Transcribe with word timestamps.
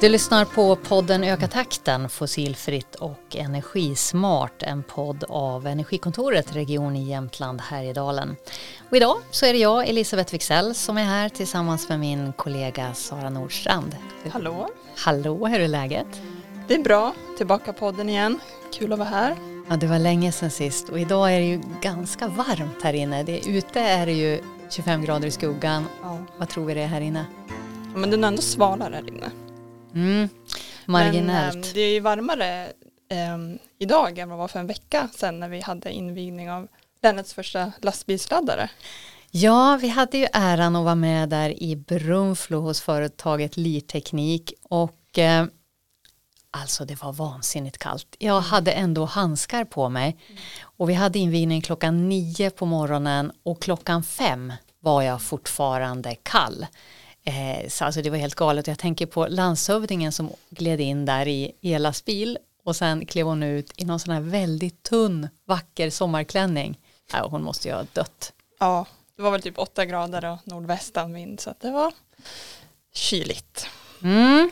Du 0.00 0.08
lyssnar 0.08 0.44
på 0.44 0.76
podden 0.76 1.24
Öka 1.24 1.48
takten, 1.48 2.08
fossilfritt 2.08 2.94
och 2.94 3.36
energismart. 3.36 4.62
En 4.62 4.82
podd 4.82 5.24
av 5.28 5.66
Energikontoret 5.66 6.56
Region 6.56 6.96
i 6.96 7.02
Jämtland 7.02 7.60
Härjedalen. 7.60 8.36
Och 8.90 8.96
idag 8.96 9.16
så 9.30 9.46
är 9.46 9.52
det 9.52 9.58
jag, 9.58 9.88
Elisabeth 9.88 10.32
Wixell, 10.32 10.74
som 10.74 10.98
är 10.98 11.04
här 11.04 11.28
tillsammans 11.28 11.88
med 11.88 12.00
min 12.00 12.32
kollega 12.32 12.94
Sara 12.94 13.30
Nordstrand. 13.30 13.96
Hallå! 14.30 14.68
Hallå, 14.96 15.46
hur 15.46 15.60
är 15.60 15.68
läget? 15.68 16.06
Det 16.68 16.74
är 16.74 16.82
bra, 16.82 17.14
tillbaka 17.36 17.72
podden 17.72 18.08
igen. 18.08 18.38
Kul 18.72 18.92
att 18.92 18.98
vara 18.98 19.08
här. 19.08 19.36
Ja, 19.68 19.76
det 19.76 19.86
var 19.86 19.98
länge 19.98 20.32
sedan 20.32 20.50
sist 20.50 20.88
och 20.88 21.00
idag 21.00 21.34
är 21.34 21.40
det 21.40 21.46
ju 21.46 21.60
ganska 21.80 22.28
varmt 22.28 22.82
här 22.82 22.92
inne. 22.92 23.22
Det, 23.22 23.48
ute 23.48 23.80
är 23.80 24.06
det 24.06 24.12
ju 24.12 24.40
25 24.70 25.02
grader 25.04 25.28
i 25.28 25.30
skuggan. 25.30 25.84
Ja. 26.02 26.18
Vad 26.36 26.48
tror 26.48 26.64
vi 26.64 26.74
det 26.74 26.82
är 26.82 26.86
här 26.86 27.00
inne? 27.00 27.26
Ja, 27.92 27.98
men 27.98 28.10
den 28.10 28.24
är 28.24 28.28
ändå 28.28 28.42
svalare 28.42 28.94
här 28.94 29.08
inne. 29.08 29.30
Mm, 29.96 30.28
marginellt. 30.86 31.54
Men, 31.54 31.64
äm, 31.64 31.70
det 31.74 31.80
är 31.80 31.92
ju 31.92 32.00
varmare 32.00 32.72
äm, 33.10 33.58
idag 33.78 34.18
än 34.18 34.28
vad 34.28 34.38
det 34.38 34.40
var 34.40 34.48
för 34.48 34.58
en 34.58 34.66
vecka 34.66 35.08
sedan 35.14 35.40
när 35.40 35.48
vi 35.48 35.60
hade 35.60 35.92
invigning 35.92 36.50
av 36.50 36.68
länets 37.02 37.34
första 37.34 37.72
lastbilsladdare. 37.82 38.70
Ja, 39.30 39.78
vi 39.80 39.88
hade 39.88 40.18
ju 40.18 40.26
äran 40.32 40.76
att 40.76 40.84
vara 40.84 40.94
med 40.94 41.28
där 41.28 41.62
i 41.62 41.76
Brunflo 41.76 42.60
hos 42.60 42.80
företaget 42.80 43.56
Lirteknik 43.56 44.52
och 44.62 45.18
eh, 45.18 45.46
alltså 46.50 46.84
det 46.84 47.02
var 47.02 47.12
vansinnigt 47.12 47.78
kallt. 47.78 48.16
Jag 48.18 48.40
hade 48.40 48.72
ändå 48.72 49.04
handskar 49.04 49.64
på 49.64 49.88
mig 49.88 50.16
och 50.60 50.90
vi 50.90 50.94
hade 50.94 51.18
invigning 51.18 51.60
klockan 51.60 52.08
nio 52.08 52.50
på 52.50 52.66
morgonen 52.66 53.32
och 53.42 53.62
klockan 53.62 54.02
fem 54.02 54.52
var 54.80 55.02
jag 55.02 55.22
fortfarande 55.22 56.14
kall. 56.22 56.66
Eh, 57.26 57.68
så 57.68 57.84
alltså 57.84 58.02
det 58.02 58.10
var 58.10 58.16
helt 58.16 58.34
galet. 58.34 58.66
Jag 58.66 58.78
tänker 58.78 59.06
på 59.06 59.26
landshövdingen 59.26 60.12
som 60.12 60.30
gled 60.50 60.80
in 60.80 61.04
där 61.04 61.28
i 61.28 61.52
elastbil 61.60 62.38
och 62.64 62.76
sen 62.76 63.06
klev 63.06 63.26
hon 63.26 63.42
ut 63.42 63.72
i 63.76 63.84
någon 63.84 64.00
sån 64.00 64.14
här 64.14 64.20
väldigt 64.20 64.82
tunn 64.82 65.28
vacker 65.46 65.90
sommarklänning. 65.90 66.78
Ja, 67.12 67.28
hon 67.30 67.42
måste 67.42 67.68
ju 67.68 67.74
ha 67.74 67.84
dött. 67.92 68.32
Ja, 68.58 68.86
det 69.16 69.22
var 69.22 69.30
väl 69.30 69.42
typ 69.42 69.58
åtta 69.58 69.84
grader 69.84 70.24
och 70.24 70.38
nordvästanvind 70.44 71.40
så 71.40 71.54
det 71.60 71.70
var 71.70 71.92
kyligt. 72.94 73.66
Mm. 74.02 74.50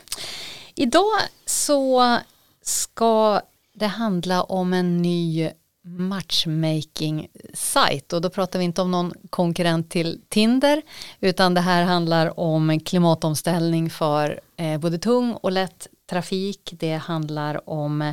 Idag 0.74 1.12
så 1.46 2.18
ska 2.62 3.40
det 3.74 3.86
handla 3.86 4.42
om 4.42 4.72
en 4.72 5.02
ny 5.02 5.50
matchmaking-sajt 5.84 8.12
och 8.12 8.20
då 8.20 8.30
pratar 8.30 8.58
vi 8.58 8.64
inte 8.64 8.82
om 8.82 8.90
någon 8.90 9.12
konkurrent 9.30 9.90
till 9.90 10.20
Tinder 10.28 10.82
utan 11.20 11.54
det 11.54 11.60
här 11.60 11.82
handlar 11.82 12.40
om 12.40 12.80
klimatomställning 12.80 13.90
för 13.90 14.40
eh, 14.56 14.78
både 14.78 14.98
tung 14.98 15.32
och 15.32 15.52
lätt 15.52 15.86
trafik. 16.10 16.70
Det 16.72 16.94
handlar 16.94 17.70
om 17.70 18.12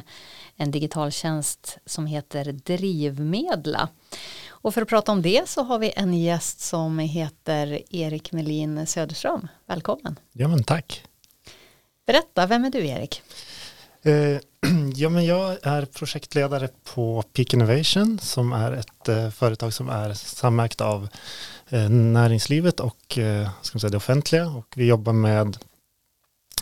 en 0.55 0.71
digital 0.71 1.11
tjänst 1.11 1.77
som 1.85 2.05
heter 2.05 2.51
Drivmedla. 2.51 3.89
Och 4.49 4.73
för 4.73 4.81
att 4.81 4.87
prata 4.87 5.11
om 5.11 5.21
det 5.21 5.49
så 5.49 5.63
har 5.63 5.79
vi 5.79 5.91
en 5.95 6.13
gäst 6.13 6.59
som 6.59 6.99
heter 6.99 7.81
Erik 7.89 8.31
Melin 8.31 8.87
Söderström. 8.87 9.47
Välkommen. 9.65 10.19
Ja 10.31 10.47
men 10.47 10.63
tack. 10.63 11.03
Berätta, 12.05 12.45
vem 12.45 12.65
är 12.65 12.69
du 12.69 12.87
Erik? 12.87 13.21
Eh, 14.01 14.39
ja, 14.95 15.09
men 15.09 15.25
jag 15.25 15.57
är 15.63 15.85
projektledare 15.85 16.69
på 16.93 17.23
Peak 17.33 17.53
Innovation 17.53 18.19
som 18.19 18.53
är 18.53 18.71
ett 18.71 19.09
eh, 19.09 19.29
företag 19.29 19.73
som 19.73 19.89
är 19.89 20.13
samägt 20.13 20.81
av 20.81 21.07
eh, 21.69 21.89
näringslivet 21.89 22.79
och 22.79 23.17
eh, 23.17 23.49
ska 23.61 23.75
man 23.75 23.79
säga, 23.79 23.91
det 23.91 23.97
offentliga. 23.97 24.47
Och 24.47 24.73
vi 24.75 24.85
jobbar 24.85 25.13
med 25.13 25.57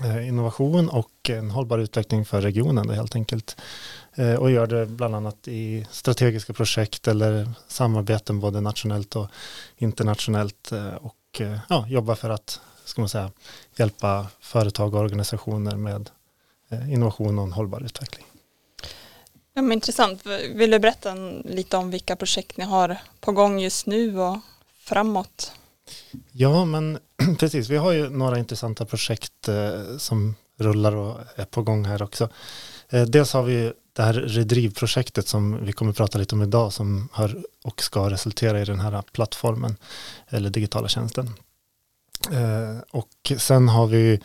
eh, 0.03 0.28
innovation 0.28 0.90
och 0.90 1.29
en 1.29 1.51
hållbar 1.51 1.78
utveckling 1.78 2.25
för 2.25 2.41
regionen 2.41 2.88
då, 2.88 2.94
helt 2.94 3.16
enkelt. 3.16 3.62
Eh, 4.16 4.34
och 4.34 4.51
gör 4.51 4.68
det 4.68 4.85
bland 4.85 5.16
annat 5.16 5.47
i 5.47 5.88
strategiska 5.91 6.53
projekt 6.53 7.07
eller 7.07 7.51
samarbeten 7.68 8.40
både 8.40 8.62
nationellt 8.62 9.16
och 9.16 9.28
internationellt 9.78 10.72
eh, 10.72 10.94
och 10.95 11.41
eh, 11.41 11.59
ja, 11.69 11.88
jobbar 11.88 12.16
för 12.16 12.29
att 12.29 12.59
ska 12.85 13.01
man 13.01 13.09
säga, 13.09 13.31
hjälpa 13.75 14.28
företag 14.40 14.95
och 14.95 15.01
organisationer 15.01 15.75
med 15.75 16.09
innovation 16.90 17.40
och 17.40 17.46
en 17.46 17.52
hållbar 17.52 17.81
utveckling. 17.85 18.25
Ja, 19.53 19.62
men 19.62 19.72
intressant. 19.72 20.25
Vill 20.56 20.72
du 20.72 20.80
berätta 20.80 21.13
lite 21.44 21.78
om 21.78 21.91
vilka 21.91 22.16
projekt 22.16 22.57
ni 22.57 22.63
har 22.63 22.97
på 23.19 23.31
gång 23.31 23.59
just 23.59 23.85
nu 23.85 24.19
och 24.19 24.38
framåt? 24.80 25.52
Ja, 26.31 26.66
men 26.66 27.00
precis. 27.40 27.69
Vi 27.69 27.78
har 27.78 27.91
ju 27.91 28.09
några 28.09 28.40
intressanta 28.40 28.85
projekt 28.85 29.47
eh, 29.47 29.97
som 29.97 30.35
rullar 30.57 30.96
och 30.96 31.18
är 31.35 31.46
på 31.46 31.62
gång 31.62 31.85
här 31.85 32.02
också. 32.02 32.30
Eh, 32.90 33.03
dels 33.03 33.34
har 33.34 33.44
vi 33.44 33.74
det 33.94 34.03
här 34.03 34.13
Redriv-projektet 34.13 35.28
som 35.28 35.66
vi 35.66 35.72
kommer 35.72 35.91
att 35.91 35.97
prata 35.97 36.18
lite 36.18 36.36
om 36.36 36.41
idag 36.41 36.74
som 36.74 37.09
har 37.12 37.44
och 37.63 37.84
ska 37.84 38.09
resultera 38.09 38.62
i 38.62 38.66
den 38.66 38.80
här 38.80 39.01
plattformen 39.01 39.75
eller 40.28 40.50
digitala 40.50 40.88
tjänsten. 40.88 41.34
Och 42.91 43.31
sen 43.38 43.69
har 43.69 43.88
vi 43.88 44.13
Eh, 44.13 44.19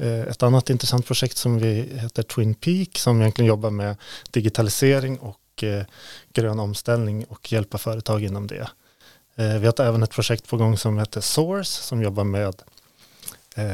Eh, 0.00 0.20
ett 0.20 0.42
annat 0.42 0.70
intressant 0.70 1.06
projekt 1.06 1.36
som 1.36 1.58
vi 1.58 1.98
heter 2.00 2.22
Twin 2.22 2.54
Peak 2.54 2.98
som 2.98 3.20
egentligen 3.20 3.48
jobbar 3.48 3.70
med 3.70 3.96
digitalisering 4.30 5.18
och 5.18 5.64
eh, 5.64 5.84
grön 6.32 6.60
omställning 6.60 7.24
och 7.24 7.52
hjälpa 7.52 7.78
företag 7.78 8.22
inom 8.24 8.46
det. 8.46 8.68
Eh, 9.36 9.58
vi 9.58 9.66
har 9.66 9.80
även 9.80 10.02
ett 10.02 10.10
projekt 10.10 10.48
på 10.48 10.56
gång 10.56 10.76
som 10.76 10.98
heter 10.98 11.20
Source 11.20 11.82
som 11.82 12.02
jobbar 12.02 12.24
med 12.24 12.54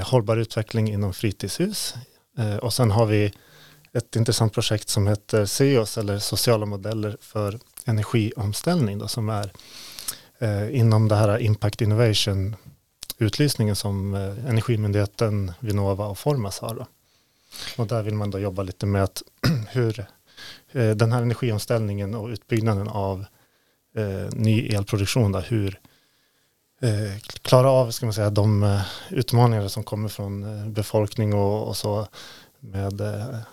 hållbar 0.02 0.36
utveckling 0.36 0.92
inom 0.92 1.14
fritidshus. 1.14 1.94
Och 2.62 2.72
sen 2.72 2.90
har 2.90 3.06
vi 3.06 3.32
ett 3.92 4.16
intressant 4.16 4.52
projekt 4.52 4.88
som 4.88 5.06
heter 5.06 5.46
SEOS 5.46 5.98
eller 5.98 6.18
sociala 6.18 6.66
modeller 6.66 7.16
för 7.20 7.58
energiomställning 7.84 8.98
då, 8.98 9.08
som 9.08 9.28
är 9.28 9.50
inom 10.70 11.08
det 11.08 11.16
här 11.16 11.38
Impact 11.38 11.80
Innovation 11.80 12.56
utlysningen 13.18 13.76
som 13.76 14.14
eh, 14.14 14.48
Energimyndigheten, 14.48 15.52
Vinnova 15.60 16.06
och 16.06 16.18
Formas 16.18 16.58
har. 16.58 16.74
Då. 16.74 16.86
Och 17.76 17.86
där 17.86 18.02
vill 18.02 18.14
man 18.14 18.30
då 18.30 18.38
jobba 18.38 18.62
lite 18.62 18.86
med 18.86 19.02
att 19.02 19.22
hur 19.68 20.06
eh, 20.72 20.90
den 20.90 21.12
här 21.12 21.22
energiomställningen 21.22 22.14
och 22.14 22.28
utbyggnaden 22.28 22.88
av 22.88 23.24
eh, 23.96 24.32
ny 24.32 24.68
elproduktion, 24.68 25.32
då, 25.32 25.38
hur 25.38 25.80
eh, 26.80 27.18
klara 27.42 27.70
av 27.70 27.90
ska 27.90 28.06
man 28.06 28.12
säga, 28.12 28.30
de 28.30 28.62
eh, 28.62 28.80
utmaningar 29.10 29.68
som 29.68 29.84
kommer 29.84 30.08
från 30.08 30.42
eh, 30.42 30.68
befolkning 30.68 31.34
och, 31.34 31.68
och 31.68 31.76
så 31.76 32.06
med 32.60 33.02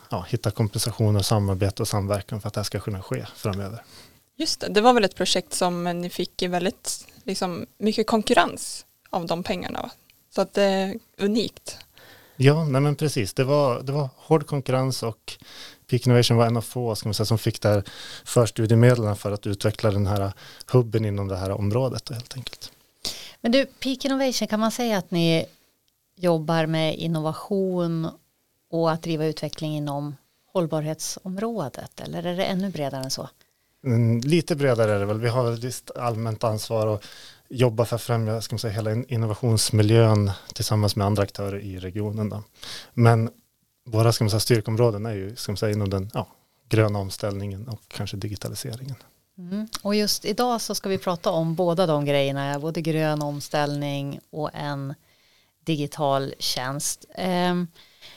ja, 0.09 0.25
hitta 0.29 0.51
kompensationer, 0.51 1.21
samarbete 1.21 1.81
och 1.81 1.87
samverkan 1.87 2.41
för 2.41 2.47
att 2.47 2.53
det 2.53 2.59
här 2.59 2.65
ska 2.65 2.79
kunna 2.79 3.01
ske 3.01 3.25
framöver. 3.35 3.83
Just 4.35 4.59
det, 4.59 4.67
det 4.69 4.81
var 4.81 4.93
väl 4.93 5.03
ett 5.03 5.15
projekt 5.15 5.53
som 5.53 5.83
ni 5.83 6.09
fick 6.09 6.41
i 6.41 6.47
väldigt 6.47 7.07
liksom, 7.23 7.65
mycket 7.77 8.07
konkurrens 8.07 8.85
av 9.13 9.25
de 9.25 9.43
pengarna. 9.43 9.89
Så 10.35 10.41
att 10.41 10.53
det 10.53 10.63
är 10.63 10.95
unikt. 11.17 11.77
Ja, 12.35 12.65
nej 12.65 12.81
men 12.81 12.95
precis. 12.95 13.33
Det 13.33 13.43
var, 13.43 13.81
det 13.81 13.91
var 13.91 14.09
hård 14.15 14.47
konkurrens 14.47 15.03
och 15.03 15.37
Peak 15.89 16.05
Innovation 16.05 16.37
var 16.37 16.45
en 16.45 16.57
av 16.57 16.61
få 16.61 16.95
ska 16.95 17.09
man 17.09 17.13
säga, 17.13 17.25
som 17.25 17.37
fick 17.37 17.61
där 17.61 17.83
förstudiemedlen 18.25 19.15
för 19.15 19.31
att 19.31 19.47
utveckla 19.47 19.91
den 19.91 20.07
här 20.07 20.33
hubben 20.71 21.05
inom 21.05 21.27
det 21.27 21.37
här 21.37 21.51
området 21.51 22.09
helt 22.09 22.35
enkelt. 22.37 22.71
Men 23.41 23.51
du, 23.51 23.65
Peak 23.65 24.05
Innovation, 24.05 24.47
kan 24.47 24.59
man 24.59 24.71
säga 24.71 24.97
att 24.97 25.11
ni 25.11 25.45
jobbar 26.15 26.65
med 26.65 26.95
innovation 26.95 28.09
och 28.69 28.91
att 28.91 29.01
driva 29.01 29.25
utveckling 29.25 29.75
inom 29.75 30.15
hållbarhetsområdet 30.53 32.01
eller 32.01 32.25
är 32.25 32.37
det 32.37 32.45
ännu 32.45 32.69
bredare 32.69 33.03
än 33.03 33.11
så? 33.11 33.29
Mm, 33.83 34.19
lite 34.19 34.55
bredare 34.55 34.93
är 34.93 34.99
det 34.99 35.05
väl. 35.05 35.19
Vi 35.19 35.29
har 35.29 35.67
ett 35.67 35.97
allmänt 35.97 36.43
ansvar 36.43 36.87
och 36.87 37.03
jobba 37.49 37.85
för 37.85 37.95
att 37.95 38.01
främja 38.01 38.41
ska 38.41 38.53
man 38.53 38.59
säga, 38.59 38.73
hela 38.73 38.91
innovationsmiljön 38.91 40.31
tillsammans 40.53 40.95
med 40.95 41.07
andra 41.07 41.23
aktörer 41.23 41.59
i 41.59 41.79
regionen. 41.79 42.29
Då. 42.29 42.43
Men 42.93 43.29
våra 43.85 44.13
ska 44.13 44.23
man 44.23 44.29
säga, 44.29 44.39
styrkområden 44.39 45.05
är 45.05 45.13
ju 45.13 45.35
ska 45.35 45.51
man 45.51 45.57
säga, 45.57 45.73
inom 45.73 45.89
den 45.89 46.11
ja, 46.13 46.27
gröna 46.69 46.99
omställningen 46.99 47.67
och 47.67 47.81
kanske 47.87 48.17
digitaliseringen. 48.17 48.95
Mm. 49.37 49.67
Och 49.81 49.95
just 49.95 50.25
idag 50.25 50.61
så 50.61 50.75
ska 50.75 50.89
vi 50.89 50.97
prata 50.97 51.31
om 51.31 51.55
båda 51.55 51.85
de 51.85 52.05
grejerna, 52.05 52.59
både 52.59 52.81
grön 52.81 53.21
omställning 53.21 54.19
och 54.29 54.49
en 54.53 54.93
digital 55.63 56.33
tjänst. 56.39 57.05
Ehm, 57.15 57.67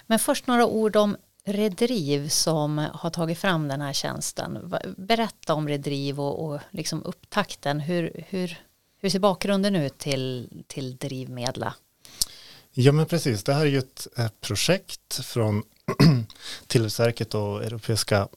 men 0.07 0.19
först 0.19 0.47
några 0.47 0.67
ord 0.67 0.97
om 0.97 1.17
Redriv 1.49 2.29
som 2.29 2.79
har 2.93 3.11
tagit 3.11 3.39
fram 3.39 3.69
den 3.69 3.81
här 3.81 3.93
tjänsten. 3.93 4.75
Berätta 4.97 5.55
om 5.55 5.69
Redriv 5.69 6.21
och, 6.21 6.45
och 6.45 6.61
liksom 6.71 7.03
upptakten. 7.03 7.81
Hur, 7.81 8.25
hur, 8.29 8.59
hur 9.01 9.11
ser 9.11 9.19
bakgrunden 9.19 9.77
ut 9.77 9.99
till, 9.99 10.49
till 10.67 10.97
Drivmedla? 10.97 11.75
Ja 12.73 12.93
men 12.93 13.07
precis, 13.07 13.45
det 13.45 13.55
här 13.55 13.61
är 13.61 13.71
ju 13.71 13.79
ett 13.79 14.07
projekt 14.41 15.25
från 15.25 15.63
Tillväxtverket 16.67 17.35
och 17.35 17.65
Europeiska 17.65 18.29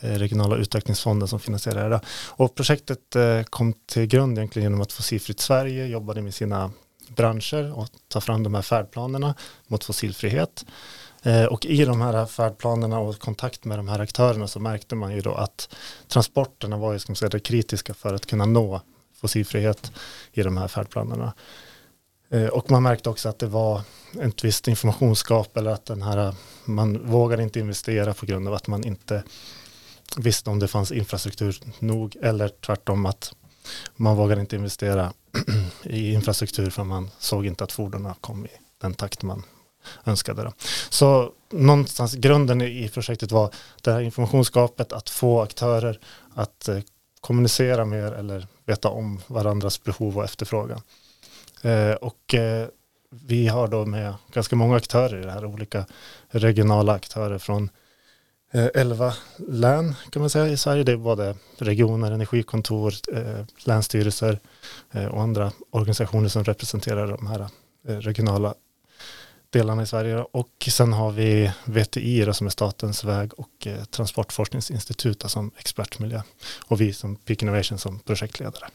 eh, 0.00 0.10
regionala 0.10 0.56
utvecklingsfonden 0.56 1.28
som 1.28 1.40
finansierar 1.40 1.90
det. 1.90 2.00
Och 2.26 2.54
projektet 2.54 3.16
eh, 3.16 3.42
kom 3.42 3.72
till 3.86 4.06
grund 4.06 4.38
egentligen 4.38 4.64
genom 4.64 4.80
att 4.80 4.92
Fossilfritt 4.92 5.40
Sverige 5.40 5.86
jobbade 5.86 6.22
med 6.22 6.34
sina 6.34 6.70
branscher 7.08 7.78
och 7.78 7.88
ta 8.08 8.20
fram 8.20 8.42
de 8.42 8.54
här 8.54 8.62
färdplanerna 8.62 9.34
mot 9.66 9.84
fossilfrihet. 9.84 10.64
Eh, 11.22 11.44
och 11.44 11.66
i 11.66 11.84
de 11.84 12.00
här 12.00 12.26
färdplanerna 12.26 12.98
och 12.98 13.18
kontakt 13.18 13.64
med 13.64 13.78
de 13.78 13.88
här 13.88 13.98
aktörerna 13.98 14.46
så 14.46 14.60
märkte 14.60 14.94
man 14.94 15.14
ju 15.14 15.20
då 15.20 15.34
att 15.34 15.68
transporterna 16.08 16.76
var 16.76 16.92
ju 16.92 16.98
ska 16.98 17.10
man 17.10 17.16
säga, 17.16 17.28
det 17.28 17.40
kritiska 17.40 17.94
för 17.94 18.14
att 18.14 18.26
kunna 18.26 18.46
nå 18.46 18.80
fossilfrihet 19.20 19.92
i 20.32 20.42
de 20.42 20.56
här 20.56 20.68
färdplanerna. 20.68 21.32
Eh, 22.30 22.46
och 22.46 22.70
man 22.70 22.82
märkte 22.82 23.10
också 23.10 23.28
att 23.28 23.38
det 23.38 23.46
var 23.46 23.82
ett 24.20 24.44
visst 24.44 24.68
informationsgap 24.68 25.56
eller 25.56 25.70
att 25.70 25.86
den 25.86 26.02
här, 26.02 26.34
man 26.64 27.06
vågade 27.06 27.42
inte 27.42 27.60
investera 27.60 28.14
på 28.14 28.26
grund 28.26 28.48
av 28.48 28.54
att 28.54 28.66
man 28.66 28.84
inte 28.84 29.22
visste 30.16 30.50
om 30.50 30.58
det 30.58 30.68
fanns 30.68 30.92
infrastruktur 30.92 31.60
nog 31.78 32.16
eller 32.22 32.48
tvärtom 32.48 33.06
att 33.06 33.32
man 33.96 34.16
vågade 34.16 34.40
inte 34.40 34.56
investera 34.56 35.12
i 35.82 36.12
infrastruktur 36.12 36.70
för 36.70 36.84
man 36.84 37.10
såg 37.18 37.46
inte 37.46 37.64
att 37.64 37.72
fordonen 37.72 38.14
kom 38.20 38.46
i 38.46 38.50
den 38.80 38.94
takt 38.94 39.22
man 39.22 39.42
önskade. 40.04 40.42
Då. 40.42 40.52
Så 40.90 41.32
någonstans 41.50 42.14
grunden 42.14 42.60
i 42.60 42.90
projektet 42.94 43.32
var 43.32 43.50
det 43.82 43.92
här 43.92 44.00
informationsgapet, 44.00 44.92
att 44.92 45.10
få 45.10 45.40
aktörer 45.40 45.98
att 46.34 46.68
eh, 46.68 46.78
kommunicera 47.20 47.84
mer 47.84 48.12
eller 48.12 48.46
veta 48.66 48.88
om 48.88 49.20
varandras 49.26 49.82
behov 49.84 50.18
och 50.18 50.24
efterfrågan. 50.24 50.80
Eh, 51.62 51.92
och 51.92 52.34
eh, 52.34 52.68
vi 53.10 53.46
har 53.48 53.68
då 53.68 53.86
med 53.86 54.14
ganska 54.32 54.56
många 54.56 54.76
aktörer 54.76 55.20
i 55.20 55.24
det 55.24 55.30
här, 55.30 55.44
olika 55.44 55.86
regionala 56.28 56.92
aktörer 56.92 57.38
från 57.38 57.70
eh, 58.52 58.66
11 58.74 59.14
län 59.48 59.94
kan 60.10 60.20
man 60.20 60.30
säga 60.30 60.48
i 60.48 60.56
Sverige. 60.56 60.84
Det 60.84 60.92
är 60.92 60.96
både 60.96 61.36
regioner, 61.58 62.12
energikontor, 62.12 62.94
eh, 63.12 63.44
länsstyrelser 63.64 64.38
eh, 64.90 65.06
och 65.06 65.22
andra 65.22 65.52
organisationer 65.70 66.28
som 66.28 66.44
representerar 66.44 67.06
de 67.06 67.26
här 67.26 67.48
regionala 67.82 68.54
delarna 69.50 69.82
i 69.82 69.86
Sverige. 69.86 70.24
Och 70.32 70.68
sen 70.70 70.92
har 70.92 71.10
vi 71.10 71.52
VTI 71.64 72.24
då, 72.24 72.32
som 72.32 72.46
är 72.46 72.50
Statens 72.50 73.04
väg 73.04 73.32
och 73.34 73.66
eh, 73.66 73.84
transportforskningsinstitut 73.84 75.30
som 75.30 75.50
expertmiljö. 75.56 76.22
Och 76.66 76.80
vi 76.80 76.92
som 76.92 77.16
Peak 77.16 77.42
Innovation 77.42 77.78
som 77.78 77.98
projektledare. 77.98 78.68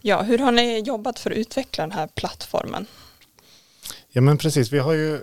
Ja, 0.00 0.22
hur 0.22 0.38
har 0.38 0.52
ni 0.52 0.80
jobbat 0.80 1.18
för 1.18 1.30
att 1.30 1.36
utveckla 1.36 1.82
den 1.82 1.92
här 1.92 2.06
plattformen? 2.06 2.86
Ja 4.08 4.20
men 4.20 4.38
precis, 4.38 4.72
vi 4.72 4.78
har 4.78 4.92
ju 4.92 5.20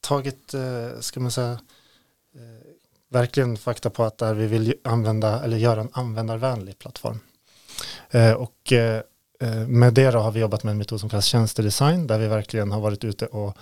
tagit, 0.00 0.54
eh, 0.54 1.00
ska 1.00 1.20
man 1.20 1.30
säga, 1.30 1.52
eh, 2.34 2.70
verkligen 3.08 3.56
fakta 3.56 3.90
på 3.90 4.04
att 4.04 4.18
där 4.18 4.34
vi 4.34 4.46
vill 4.46 4.74
använda 4.84 5.44
eller 5.44 5.56
göra 5.56 5.80
en 5.80 5.90
användarvänlig 5.92 6.78
plattform. 6.78 7.20
Eh, 8.10 8.32
och 8.32 8.72
Eh, 9.42 9.66
med 9.66 9.94
det 9.94 10.04
har 10.04 10.30
vi 10.30 10.40
jobbat 10.40 10.64
med 10.64 10.70
en 10.70 10.78
metod 10.78 11.00
som 11.00 11.08
kallas 11.08 11.24
tjänstedesign 11.24 12.06
där 12.06 12.18
vi 12.18 12.26
verkligen 12.26 12.72
har 12.72 12.80
varit 12.80 13.04
ute 13.04 13.26
och 13.26 13.56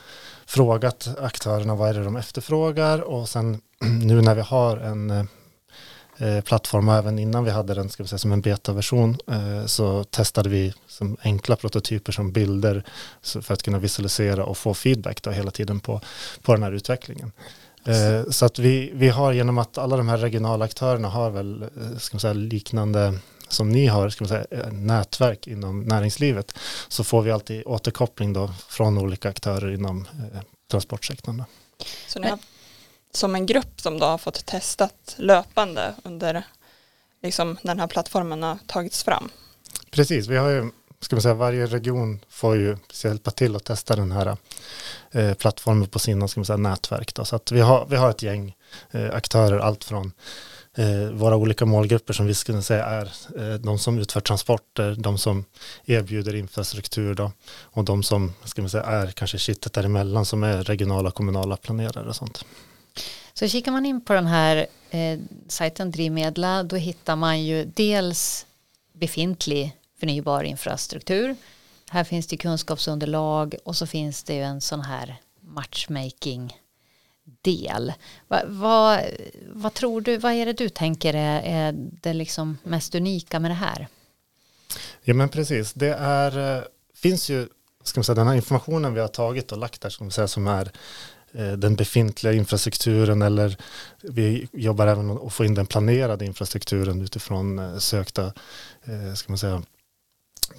frågat 0.46 1.08
aktörerna 1.20 1.74
vad 1.74 1.88
är 1.88 1.94
det 1.94 2.04
de 2.04 2.16
efterfrågar 2.16 3.00
och 3.00 3.28
sen 3.28 3.60
nu 4.02 4.20
när 4.20 4.34
vi 4.34 4.40
har 4.40 4.76
en 4.76 5.10
eh, 5.10 5.24
eh, 6.18 6.40
plattform 6.40 6.88
och 6.88 6.94
även 6.94 7.18
innan 7.18 7.44
vi 7.44 7.50
hade 7.50 7.74
den 7.74 7.88
ska 7.88 8.02
vi 8.02 8.08
säga, 8.08 8.18
som 8.18 8.32
en 8.32 8.40
betaversion 8.40 9.18
så 9.66 10.04
testade 10.04 10.48
vi 10.48 10.74
som 10.86 11.16
enkla 11.22 11.56
prototyper 11.56 12.12
som 12.12 12.32
bilder 12.32 12.84
för 13.22 13.54
att 13.54 13.62
kunna 13.62 13.78
visualisera 13.78 14.44
och 14.44 14.58
få 14.58 14.74
feedback 14.74 15.22
då 15.22 15.30
hela 15.30 15.50
tiden 15.50 15.80
på, 15.80 16.00
på 16.42 16.54
den 16.54 16.62
här 16.62 16.72
utvecklingen. 16.72 17.32
Så 18.30 18.46
att 18.46 18.58
vi, 18.58 18.90
vi 18.94 19.08
har 19.08 19.32
genom 19.32 19.58
att 19.58 19.78
alla 19.78 19.96
de 19.96 20.08
här 20.08 20.18
regionala 20.18 20.64
aktörerna 20.64 21.08
har 21.08 21.30
väl 21.30 21.64
ska 21.98 22.14
man 22.14 22.20
säga, 22.20 22.32
liknande 22.32 23.14
som 23.48 23.72
ni 23.72 23.86
har, 23.86 24.08
ska 24.08 24.24
man 24.24 24.28
säga, 24.28 24.46
eh, 24.50 24.72
nätverk 24.72 25.46
inom 25.46 25.80
näringslivet, 25.80 26.58
så 26.88 27.04
får 27.04 27.22
vi 27.22 27.30
alltid 27.30 27.62
återkoppling 27.66 28.32
då 28.32 28.50
från 28.68 28.98
olika 28.98 29.28
aktörer 29.28 29.74
inom 29.74 30.06
eh, 30.34 30.40
transportsektorn. 30.70 31.44
Så 32.06 32.18
ni 32.18 32.28
har 32.28 32.38
som 33.12 33.34
en 33.34 33.46
grupp 33.46 33.80
som 33.80 33.98
då 33.98 34.06
har 34.06 34.18
fått 34.18 34.46
testat 34.46 35.14
löpande 35.16 35.94
under 36.04 36.42
liksom 37.22 37.58
den 37.62 37.80
här 37.80 37.86
plattformen 37.86 38.42
har 38.42 38.58
tagits 38.66 39.04
fram? 39.04 39.30
Precis, 39.90 40.26
vi 40.26 40.36
har 40.36 40.48
ju 40.48 40.70
ska 41.00 41.16
man 41.16 41.22
säga, 41.22 41.34
varje 41.34 41.66
region 41.66 42.20
får 42.28 42.56
ju 42.56 42.76
hjälpa 43.04 43.30
till 43.30 43.56
att 43.56 43.64
testa 43.64 43.96
den 43.96 44.12
här 44.12 44.36
eh, 45.10 45.34
plattformen 45.34 45.88
på 45.88 45.98
sina 45.98 46.28
ska 46.28 46.40
man 46.40 46.44
säga, 46.44 46.56
nätverk. 46.56 47.14
Då. 47.14 47.24
Så 47.24 47.36
att 47.36 47.52
vi, 47.52 47.60
har, 47.60 47.86
vi 47.86 47.96
har 47.96 48.10
ett 48.10 48.22
gäng 48.22 48.54
eh, 48.90 49.14
aktörer, 49.14 49.58
allt 49.58 49.84
från 49.84 50.12
eh, 50.76 51.10
våra 51.12 51.36
olika 51.36 51.66
målgrupper 51.66 52.12
som 52.12 52.26
vi 52.26 52.34
skulle 52.34 52.62
säga 52.62 52.84
är 52.84 53.12
eh, 53.36 53.54
de 53.54 53.78
som 53.78 53.98
utför 53.98 54.20
transporter, 54.20 54.96
de 54.98 55.18
som 55.18 55.44
erbjuder 55.84 56.34
infrastruktur 56.34 57.14
då, 57.14 57.32
och 57.60 57.84
de 57.84 58.02
som 58.02 58.32
ska 58.44 58.62
man 58.62 58.70
säga, 58.70 58.84
är 58.84 59.06
kanske 59.06 59.38
kittet 59.38 59.72
däremellan 59.72 60.24
som 60.24 60.42
är 60.42 60.62
regionala 60.62 61.10
kommunala 61.10 61.56
planerare 61.56 62.08
och 62.08 62.16
sånt. 62.16 62.44
Så 63.34 63.48
kikar 63.48 63.72
man 63.72 63.86
in 63.86 64.00
på 64.00 64.12
den 64.12 64.26
här 64.26 64.66
eh, 64.90 65.18
sajten 65.48 65.90
Drivmedla 65.90 66.62
då 66.62 66.76
hittar 66.76 67.16
man 67.16 67.42
ju 67.42 67.64
dels 67.64 68.46
befintlig 68.92 69.76
förnybar 70.00 70.42
infrastruktur. 70.44 71.36
Här 71.90 72.04
finns 72.04 72.26
det 72.26 72.36
kunskapsunderlag 72.36 73.54
och 73.64 73.76
så 73.76 73.86
finns 73.86 74.22
det 74.22 74.34
ju 74.34 74.42
en 74.42 74.60
sån 74.60 74.80
här 74.80 75.16
matchmaking 75.40 76.56
del. 77.42 77.92
Va, 78.28 78.42
vad, 78.46 79.00
vad 79.52 79.74
tror 79.74 80.00
du, 80.00 80.16
vad 80.16 80.32
är 80.32 80.46
det 80.46 80.52
du 80.52 80.68
tänker 80.68 81.14
är, 81.14 81.42
är 81.42 81.74
det 82.02 82.12
liksom 82.12 82.58
mest 82.62 82.94
unika 82.94 83.40
med 83.40 83.50
det 83.50 83.54
här? 83.54 83.88
Ja 85.02 85.14
men 85.14 85.28
precis, 85.28 85.72
det 85.72 85.94
är, 85.94 86.56
eh, 86.56 86.62
finns 86.94 87.30
ju, 87.30 87.48
ska 87.84 87.98
man 87.98 88.04
säga, 88.04 88.14
den 88.14 88.26
här 88.26 88.34
informationen 88.34 88.94
vi 88.94 89.00
har 89.00 89.08
tagit 89.08 89.52
och 89.52 89.58
lagt 89.58 89.80
där 89.80 89.90
ska 89.90 90.04
man 90.04 90.10
säga, 90.10 90.28
som 90.28 90.46
är 90.46 90.72
eh, 91.32 91.52
den 91.52 91.76
befintliga 91.76 92.32
infrastrukturen 92.32 93.22
eller 93.22 93.56
vi 94.02 94.48
jobbar 94.52 94.86
även 94.86 95.06
med 95.06 95.16
att 95.16 95.32
få 95.32 95.44
in 95.44 95.54
den 95.54 95.66
planerade 95.66 96.24
infrastrukturen 96.24 97.02
utifrån 97.02 97.58
eh, 97.58 97.78
sökta 97.78 98.32
ska 99.14 99.32
man 99.32 99.38
säga, 99.38 99.62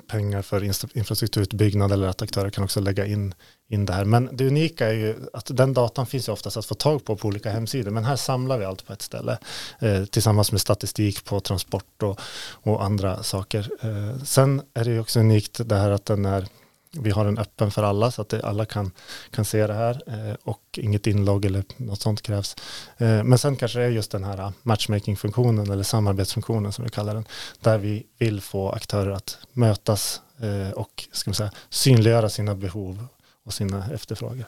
pengar 0.07 0.41
för 0.41 0.63
infrastrukturutbyggnad 0.97 1.91
eller 1.91 2.07
att 2.07 2.21
aktörer 2.21 2.49
kan 2.49 2.63
också 2.63 2.79
lägga 2.79 3.05
in, 3.05 3.33
in 3.69 3.85
det 3.85 3.93
här. 3.93 4.05
Men 4.05 4.29
det 4.31 4.47
unika 4.47 4.87
är 4.87 4.93
ju 4.93 5.15
att 5.33 5.57
den 5.57 5.73
datan 5.73 6.05
finns 6.05 6.27
ju 6.27 6.31
oftast 6.31 6.57
att 6.57 6.65
få 6.65 6.75
tag 6.75 7.05
på 7.05 7.15
på 7.15 7.27
olika 7.27 7.51
hemsidor. 7.51 7.91
Men 7.91 8.05
här 8.05 8.15
samlar 8.15 8.57
vi 8.57 8.65
allt 8.65 8.85
på 8.87 8.93
ett 8.93 9.01
ställe 9.01 9.37
eh, 9.79 10.05
tillsammans 10.05 10.51
med 10.51 10.61
statistik 10.61 11.25
på 11.25 11.39
transport 11.39 12.03
och, 12.03 12.19
och 12.51 12.83
andra 12.83 13.23
saker. 13.23 13.69
Eh, 13.81 14.23
sen 14.23 14.61
är 14.73 14.85
det 14.85 14.91
ju 14.91 14.99
också 14.99 15.19
unikt 15.19 15.69
det 15.69 15.75
här 15.75 15.89
att 15.89 16.05
den 16.05 16.25
är 16.25 16.47
vi 16.91 17.11
har 17.11 17.25
den 17.25 17.37
öppen 17.37 17.71
för 17.71 17.83
alla 17.83 18.11
så 18.11 18.21
att 18.21 18.29
det, 18.29 18.43
alla 18.43 18.65
kan, 18.65 18.91
kan 19.31 19.45
se 19.45 19.67
det 19.67 19.73
här 19.73 20.01
eh, 20.07 20.35
och 20.43 20.61
inget 20.77 21.07
inlogg 21.07 21.45
eller 21.45 21.63
något 21.77 22.01
sånt 22.01 22.21
krävs. 22.21 22.55
Eh, 22.97 23.23
men 23.23 23.37
sen 23.37 23.55
kanske 23.55 23.79
det 23.79 23.85
är 23.85 23.89
just 23.89 24.11
den 24.11 24.23
här 24.23 24.37
eh, 24.37 24.51
matchmaking-funktionen 24.63 25.71
eller 25.71 25.83
samarbetsfunktionen 25.83 26.71
som 26.71 26.83
vi 26.83 26.89
kallar 26.89 27.13
den, 27.13 27.25
där 27.61 27.77
vi 27.77 28.05
vill 28.17 28.41
få 28.41 28.69
aktörer 28.69 29.11
att 29.11 29.37
mötas 29.53 30.21
eh, 30.41 30.71
och 30.71 31.07
ska 31.11 31.29
man 31.29 31.35
säga, 31.35 31.51
synliggöra 31.69 32.29
sina 32.29 32.55
behov 32.55 33.07
och 33.45 33.53
sina 33.53 33.91
efterfrågor. 33.93 34.45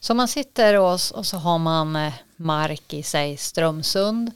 Så 0.00 0.14
man 0.14 0.28
sitter 0.28 0.78
och, 0.78 0.92
och 0.92 1.26
så 1.26 1.36
har 1.36 1.58
man 1.58 1.96
eh, 1.96 2.12
mark 2.36 2.92
i 2.94 3.02
sig 3.02 3.36
Strömsund 3.36 4.30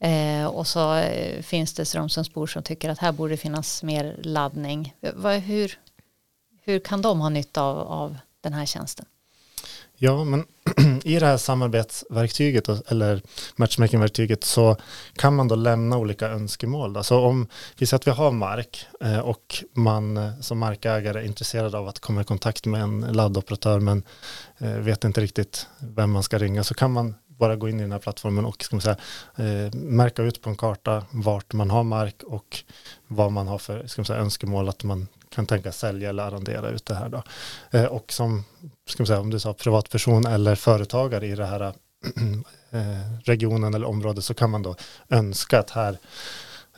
eh, 0.00 0.46
och 0.46 0.66
så 0.66 0.94
eh, 0.94 1.42
finns 1.42 1.74
det 1.74 1.84
Strömsundsbor 1.84 2.46
som 2.46 2.62
tycker 2.62 2.90
att 2.90 2.98
här 2.98 3.12
borde 3.12 3.36
finnas 3.36 3.82
mer 3.82 4.16
laddning. 4.22 4.94
Eh, 5.00 5.30
hur, 5.30 5.78
hur 6.68 6.78
kan 6.78 7.02
de 7.02 7.20
ha 7.20 7.28
nytta 7.28 7.62
av, 7.62 7.78
av 7.78 8.16
den 8.40 8.52
här 8.52 8.66
tjänsten? 8.66 9.06
Ja, 9.96 10.24
men 10.24 10.44
i 11.04 11.18
det 11.18 11.26
här 11.26 11.36
samarbetsverktyget 11.36 12.68
eller 12.68 13.22
matchmakingverktyget 13.56 14.44
så 14.44 14.76
kan 15.16 15.34
man 15.34 15.48
då 15.48 15.54
lämna 15.54 15.98
olika 15.98 16.28
önskemål. 16.28 16.92
Då. 16.92 17.02
Så 17.02 17.24
om 17.24 17.46
vi 17.78 17.86
säger 17.86 17.98
att 17.98 18.06
vi 18.06 18.10
har 18.10 18.30
mark 18.30 18.86
eh, 19.00 19.18
och 19.18 19.64
man 19.72 20.16
eh, 20.16 20.40
som 20.40 20.58
markägare 20.58 21.18
är 21.18 21.24
intresserad 21.24 21.74
av 21.74 21.88
att 21.88 21.98
komma 21.98 22.20
i 22.20 22.24
kontakt 22.24 22.66
med 22.66 22.82
en 22.82 23.00
laddoperatör 23.00 23.80
men 23.80 24.02
eh, 24.58 24.72
vet 24.72 25.04
inte 25.04 25.20
riktigt 25.20 25.66
vem 25.78 26.10
man 26.10 26.22
ska 26.22 26.38
ringa 26.38 26.64
så 26.64 26.74
kan 26.74 26.92
man 26.92 27.14
bara 27.26 27.56
gå 27.56 27.68
in 27.68 27.78
i 27.78 27.82
den 27.82 27.92
här 27.92 27.98
plattformen 27.98 28.44
och 28.44 28.64
ska 28.64 28.76
man 28.76 28.80
säga, 28.80 28.96
märka 29.72 30.22
ut 30.22 30.42
på 30.42 30.50
en 30.50 30.56
karta 30.56 31.04
vart 31.10 31.52
man 31.52 31.70
har 31.70 31.82
mark 31.82 32.22
och 32.22 32.64
vad 33.06 33.32
man 33.32 33.48
har 33.48 33.58
för 33.58 33.86
ska 33.86 34.00
man 34.00 34.06
säga, 34.06 34.18
önskemål 34.18 34.68
att 34.68 34.84
man 34.84 35.06
kan 35.30 35.46
tänka 35.46 35.72
sälja 35.72 36.08
eller 36.08 36.22
arrendera 36.22 36.68
ut 36.68 36.86
det 36.86 36.94
här 36.94 37.08
då. 37.08 37.22
Eh, 37.70 37.84
och 37.84 38.12
som, 38.12 38.44
ska 38.88 39.02
man 39.02 39.06
säga, 39.06 39.20
om 39.20 39.30
du 39.30 39.40
sa 39.40 39.54
privatperson 39.54 40.26
eller 40.26 40.54
företagare 40.54 41.26
i 41.26 41.34
det 41.34 41.46
här 41.46 41.60
eh, 42.70 43.22
regionen 43.24 43.74
eller 43.74 43.86
området 43.86 44.24
så 44.24 44.34
kan 44.34 44.50
man 44.50 44.62
då 44.62 44.76
önska 45.08 45.58
att 45.58 45.70
här 45.70 45.98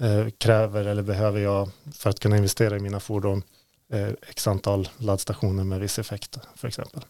eh, 0.01 0.29
kräver 0.39 0.85
eller 0.85 1.03
behöver 1.03 1.41
jag 1.41 1.71
för 1.93 2.11
att 2.11 2.21
kunna 2.21 2.37
investera 2.37 2.77
i 2.77 2.81
mina 2.81 3.01
fordon 3.01 3.43
eh, 3.93 4.09
x 4.29 4.47
antal 4.47 4.89
laddstationer 4.97 5.65
med 5.65 5.81
viss 5.81 5.99
effekt 5.99 6.39
för 6.55 6.69
exempel. 6.69 7.05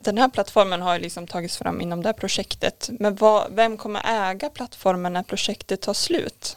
Den 0.00 0.18
här 0.18 0.28
plattformen 0.28 0.82
har 0.82 0.98
liksom 0.98 1.26
tagits 1.26 1.56
fram 1.56 1.80
inom 1.80 2.02
det 2.02 2.08
här 2.08 2.12
projektet. 2.14 2.90
Men 2.98 3.14
vad, 3.14 3.52
vem 3.52 3.76
kommer 3.76 4.30
äga 4.30 4.50
plattformen 4.50 5.12
när 5.12 5.22
projektet 5.22 5.80
tar 5.80 5.94
slut? 5.94 6.56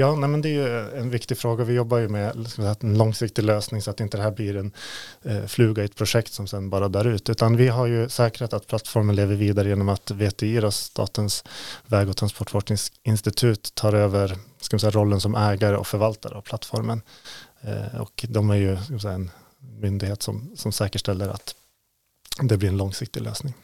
Ja, 0.00 0.14
nej, 0.14 0.28
men 0.28 0.42
det 0.42 0.48
är 0.48 0.52
ju 0.52 0.98
en 0.98 1.10
viktig 1.10 1.38
fråga. 1.38 1.64
Vi 1.64 1.74
jobbar 1.74 1.98
ju 1.98 2.08
med 2.08 2.36
liksom, 2.36 2.64
säga, 2.64 2.76
en 2.80 2.98
långsiktig 2.98 3.42
lösning 3.42 3.82
så 3.82 3.90
att 3.90 4.00
inte 4.00 4.16
det 4.16 4.22
här 4.22 4.30
blir 4.30 4.56
en 4.56 4.72
eh, 5.22 5.46
fluga 5.46 5.82
i 5.82 5.84
ett 5.84 5.94
projekt 5.94 6.32
som 6.32 6.46
sen 6.46 6.70
bara 6.70 6.88
dör 6.88 7.06
ut. 7.06 7.28
Utan 7.28 7.56
vi 7.56 7.68
har 7.68 7.86
ju 7.86 8.08
säkrat 8.08 8.52
att 8.52 8.66
plattformen 8.66 9.16
lever 9.16 9.34
vidare 9.34 9.68
genom 9.68 9.88
att 9.88 10.10
VTI, 10.10 10.70
Statens 10.72 11.44
väg 11.86 12.08
och 12.08 12.16
transportforskningsinstitut, 12.16 13.74
tar 13.74 13.92
över 13.92 14.38
ska 14.60 14.78
säga, 14.78 14.90
rollen 14.90 15.20
som 15.20 15.34
ägare 15.34 15.76
och 15.76 15.86
förvaltare 15.86 16.34
av 16.34 16.42
plattformen. 16.42 17.02
Eh, 17.60 18.00
och 18.00 18.24
de 18.28 18.50
är 18.50 18.56
ju 18.56 18.98
säga, 18.98 19.14
en 19.14 19.30
myndighet 19.58 20.22
som, 20.22 20.50
som 20.56 20.72
säkerställer 20.72 21.28
att 21.28 21.54
det 22.42 22.56
blir 22.56 22.68
en 22.68 22.76
långsiktig 22.76 23.20
lösning. 23.20 23.54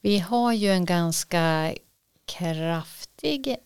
Vi 0.00 0.18
har 0.18 0.52
ju 0.52 0.68
en 0.68 0.84
ganska 0.84 1.74
kraftig 2.26 3.56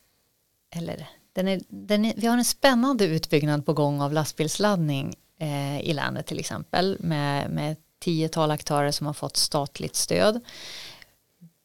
eller 0.71 1.09
den 1.37 1.49
är, 1.49 1.61
den 1.69 2.05
är, 2.05 2.15
vi 2.17 2.27
har 2.27 2.39
en 2.39 2.45
spännande 2.45 3.05
utbyggnad 3.05 3.67
på 3.67 3.73
gång 3.73 4.01
av 4.01 4.13
lastbilsladdning 4.13 5.15
eh, 5.41 5.81
i 5.81 5.93
landet 5.93 6.27
till 6.27 6.39
exempel 6.39 6.97
med, 7.01 7.51
med 7.51 7.77
tiotal 8.01 8.51
aktörer 8.51 8.91
som 8.91 9.07
har 9.07 9.15
fått 9.15 9.37
statligt 9.37 9.97
stöd. 9.97 10.41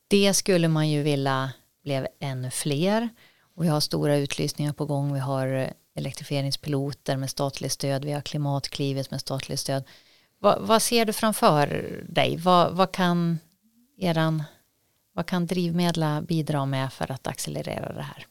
Det 0.07 0.33
skulle 0.33 0.67
man 0.67 0.89
ju 0.89 1.03
vilja 1.03 1.51
blev 1.83 2.07
ännu 2.19 2.51
fler 2.51 3.09
och 3.55 3.63
vi 3.63 3.67
har 3.67 3.79
stora 3.79 4.15
utlysningar 4.15 4.73
på 4.73 4.85
gång. 4.85 5.13
Vi 5.13 5.19
har 5.19 5.73
elektrifieringspiloter 5.95 7.17
med 7.17 7.29
statligt 7.29 7.71
stöd. 7.71 8.05
Vi 8.05 8.11
har 8.11 8.21
klimatklivet 8.21 9.11
med 9.11 9.21
statligt 9.21 9.59
stöd. 9.59 9.83
Va, 10.39 10.57
vad 10.59 10.81
ser 10.81 11.05
du 11.05 11.13
framför 11.13 11.67
dig? 12.09 12.37
Vad, 12.37 12.73
vad, 12.73 12.91
kan 12.91 13.39
eran, 13.97 14.43
vad 15.13 15.25
kan 15.25 15.47
drivmedla 15.47 16.21
bidra 16.21 16.65
med 16.65 16.93
för 16.93 17.11
att 17.11 17.27
accelerera 17.27 17.93
det 17.93 18.01
här? 18.01 18.27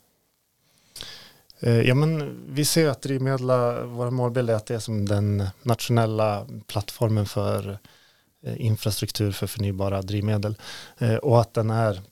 Eh, 1.60 1.80
ja, 1.80 1.94
men 1.94 2.40
vi 2.54 2.64
ser 2.64 2.88
att 2.88 3.02
drivmedel, 3.02 3.46
våra 3.86 4.10
målbild 4.10 4.50
är 4.50 4.54
att 4.54 4.66
det 4.66 4.74
är 4.74 4.78
som 4.78 5.08
den 5.08 5.46
nationella 5.62 6.46
plattformen 6.66 7.26
för 7.26 7.78
eh, 8.42 8.66
infrastruktur 8.66 9.32
för 9.32 9.46
förnybara 9.46 10.02
drivmedel 10.02 10.56
eh, 10.98 11.14
och 11.14 11.40
att 11.40 11.54
den 11.54 11.70
är 11.70 12.02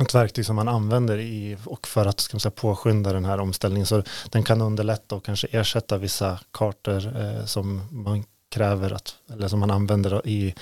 ett 0.00 0.14
verktyg 0.14 0.46
som 0.46 0.56
man 0.56 0.68
använder 0.68 1.18
i 1.18 1.56
och 1.64 1.86
för 1.86 2.06
att 2.06 2.20
ska 2.20 2.34
man 2.34 2.40
säga, 2.40 2.50
påskynda 2.50 3.12
den 3.12 3.24
här 3.24 3.40
omställningen 3.40 3.86
så 3.86 4.02
den 4.30 4.42
kan 4.42 4.60
underlätta 4.60 5.14
och 5.14 5.24
kanske 5.24 5.46
ersätta 5.50 5.98
vissa 5.98 6.40
kartor 6.50 7.16
eh, 7.20 7.44
som 7.44 7.82
man 7.90 8.24
kräver 8.48 8.92
att, 8.92 9.14
eller 9.32 9.48
som 9.48 9.60
man 9.60 9.70
använder 9.70 10.26
i, 10.26 10.54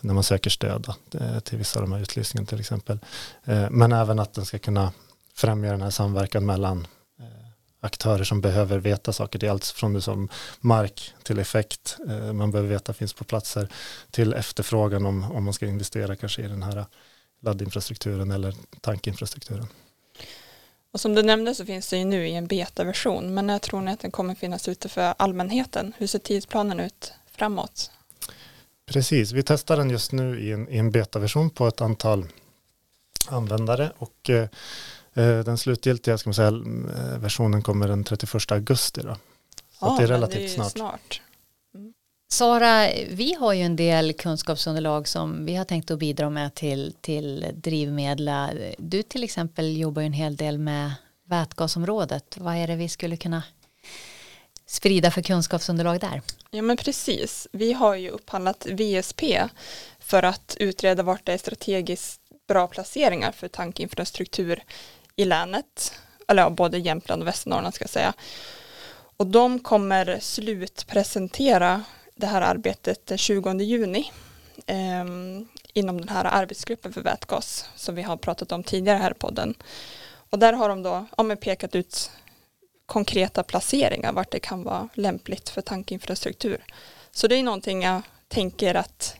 när 0.00 0.14
man 0.14 0.22
söker 0.22 0.50
stöd 0.50 0.88
eh, 1.14 1.38
till 1.40 1.58
vissa 1.58 1.80
av 1.80 1.82
de 1.86 1.92
här 1.92 2.00
utlysningarna 2.00 2.46
till 2.46 2.60
exempel. 2.60 2.98
Eh, 3.44 3.70
men 3.70 3.92
även 3.92 4.18
att 4.18 4.34
den 4.34 4.44
ska 4.44 4.58
kunna 4.58 4.92
främja 5.34 5.70
den 5.70 5.82
här 5.82 5.90
samverkan 5.90 6.46
mellan 6.46 6.86
aktörer 7.82 8.24
som 8.24 8.40
behöver 8.40 8.78
veta 8.78 9.12
saker. 9.12 9.38
Det 9.38 9.46
är 9.46 9.50
allt 9.50 9.64
från 9.64 9.92
det 9.92 10.02
som 10.02 10.28
mark 10.60 11.14
till 11.22 11.38
effekt. 11.38 11.96
Eh, 12.08 12.32
man 12.32 12.50
behöver 12.50 12.70
veta 12.70 12.92
finns 12.92 13.12
på 13.12 13.24
platser 13.24 13.68
till 14.10 14.32
efterfrågan 14.32 15.06
om, 15.06 15.32
om 15.32 15.44
man 15.44 15.54
ska 15.54 15.66
investera 15.66 16.16
kanske 16.16 16.42
i 16.42 16.48
den 16.48 16.62
här 16.62 16.86
laddinfrastrukturen 17.40 18.30
eller 18.30 18.54
tankinfrastrukturen. 18.80 19.66
Och 20.92 21.00
som 21.00 21.14
du 21.14 21.22
nämnde 21.22 21.54
så 21.54 21.66
finns 21.66 21.88
det 21.88 21.96
ju 21.96 22.04
nu 22.04 22.28
i 22.28 22.34
en 22.34 22.46
betaversion 22.46 23.34
men 23.34 23.46
när 23.46 23.58
tror 23.58 23.80
ni 23.80 23.92
att 23.92 24.00
den 24.00 24.10
kommer 24.10 24.34
finnas 24.34 24.68
ute 24.68 24.88
för 24.88 25.14
allmänheten? 25.18 25.92
Hur 25.98 26.06
ser 26.06 26.18
tidsplanen 26.18 26.80
ut 26.80 27.12
framåt? 27.30 27.90
Precis, 28.86 29.32
vi 29.32 29.42
testar 29.42 29.76
den 29.76 29.90
just 29.90 30.12
nu 30.12 30.40
i 30.40 30.52
en, 30.52 30.68
i 30.68 30.76
en 30.76 30.90
betaversion 30.90 31.50
på 31.50 31.66
ett 31.66 31.80
antal 31.80 32.26
användare 33.28 33.92
och 33.98 34.30
Eh, 34.30 34.48
den 35.20 35.58
slutgiltiga 35.58 36.18
ska 36.18 36.28
man 36.28 36.34
säga, 36.34 36.48
eh, 36.48 37.18
versionen 37.18 37.62
kommer 37.62 37.88
den 37.88 38.04
31 38.04 38.52
augusti. 38.52 39.00
Då. 39.00 39.14
Så 39.14 39.18
ja, 39.80 39.96
det 39.98 40.04
är 40.04 40.08
relativt 40.08 40.40
det 40.40 40.44
är 40.44 40.48
snart. 40.48 40.72
snart. 40.72 41.20
Mm. 41.74 41.92
Sara, 42.32 42.88
vi 43.10 43.34
har 43.34 43.52
ju 43.52 43.62
en 43.62 43.76
del 43.76 44.12
kunskapsunderlag 44.12 45.08
som 45.08 45.46
vi 45.46 45.56
har 45.56 45.64
tänkt 45.64 45.90
att 45.90 45.98
bidra 45.98 46.30
med 46.30 46.54
till, 46.54 46.94
till 47.00 47.46
drivmedel. 47.54 48.60
Du 48.78 49.02
till 49.02 49.24
exempel 49.24 49.76
jobbar 49.76 50.02
ju 50.02 50.06
en 50.06 50.12
hel 50.12 50.36
del 50.36 50.58
med 50.58 50.92
vätgasområdet. 51.24 52.36
Vad 52.38 52.54
är 52.54 52.66
det 52.66 52.76
vi 52.76 52.88
skulle 52.88 53.16
kunna 53.16 53.42
sprida 54.66 55.10
för 55.10 55.22
kunskapsunderlag 55.22 56.00
där? 56.00 56.22
Ja 56.50 56.62
men 56.62 56.76
precis. 56.76 57.48
Vi 57.52 57.72
har 57.72 57.94
ju 57.94 58.08
upphandlat 58.10 58.66
VSP 58.66 59.40
för 59.98 60.22
att 60.22 60.56
utreda 60.60 61.02
vart 61.02 61.26
det 61.26 61.32
är 61.32 61.38
strategiskt 61.38 62.20
bra 62.48 62.66
placeringar 62.66 63.32
för 63.32 63.48
tankinfrastruktur 63.48 64.62
i 65.16 65.24
länet, 65.24 65.92
eller 66.28 66.42
ja, 66.42 66.50
både 66.50 66.78
Jämtland 66.78 67.22
och 67.22 67.28
Västernorrland 67.28 67.74
ska 67.74 67.82
jag 67.82 67.90
säga. 67.90 68.12
Och 69.16 69.26
de 69.26 69.58
kommer 69.58 70.18
slutpresentera 70.20 71.84
det 72.14 72.26
här 72.26 72.42
arbetet 72.42 73.06
den 73.06 73.18
20 73.18 73.52
juni 73.52 74.12
eh, 74.66 75.04
inom 75.72 76.00
den 76.00 76.08
här 76.08 76.24
arbetsgruppen 76.24 76.92
för 76.92 77.00
vätgas 77.00 77.68
som 77.76 77.94
vi 77.94 78.02
har 78.02 78.16
pratat 78.16 78.52
om 78.52 78.64
tidigare 78.64 78.98
här 78.98 79.10
i 79.10 79.14
podden. 79.14 79.54
Och 80.30 80.38
där 80.38 80.52
har 80.52 80.68
de 80.68 80.82
då 80.82 81.06
ja, 81.16 81.36
pekat 81.36 81.74
ut 81.74 82.10
konkreta 82.86 83.42
placeringar 83.42 84.12
vart 84.12 84.30
det 84.30 84.40
kan 84.40 84.62
vara 84.62 84.88
lämpligt 84.94 85.48
för 85.48 85.60
tankinfrastruktur. 85.60 86.64
Så 87.10 87.28
det 87.28 87.36
är 87.36 87.42
någonting 87.42 87.82
jag 87.82 88.02
tänker 88.28 88.74
att 88.74 89.16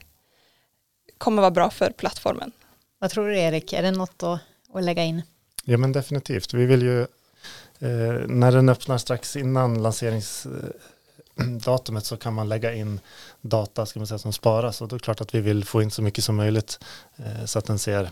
kommer 1.17 1.41
vara 1.41 1.51
bra 1.51 1.69
för 1.69 1.91
plattformen. 1.91 2.51
Vad 2.99 3.11
tror 3.11 3.27
du 3.27 3.39
Erik, 3.39 3.73
är 3.73 3.81
det 3.81 3.91
något 3.91 4.23
att, 4.23 4.39
att 4.73 4.83
lägga 4.83 5.03
in? 5.03 5.21
Ja 5.65 5.77
men 5.77 5.91
definitivt. 5.91 6.53
Vi 6.53 6.65
vill 6.65 6.81
ju, 6.81 7.01
eh, 7.79 8.27
när 8.27 8.51
den 8.51 8.69
öppnar 8.69 8.97
strax 8.97 9.35
innan 9.35 9.83
lanseringsdatumet 9.83 12.05
så 12.05 12.17
kan 12.17 12.33
man 12.33 12.49
lägga 12.49 12.73
in 12.73 12.99
data 13.41 13.85
ska 13.85 13.99
man 13.99 14.07
säga, 14.07 14.19
som 14.19 14.33
sparas 14.33 14.81
och 14.81 14.87
då 14.87 14.95
är 14.95 14.99
det 14.99 15.03
klart 15.03 15.21
att 15.21 15.35
vi 15.35 15.41
vill 15.41 15.65
få 15.65 15.81
in 15.81 15.91
så 15.91 16.01
mycket 16.01 16.23
som 16.23 16.35
möjligt 16.35 16.79
eh, 17.15 17.45
så 17.45 17.59
att 17.59 17.65
den 17.65 17.79
ser 17.79 18.09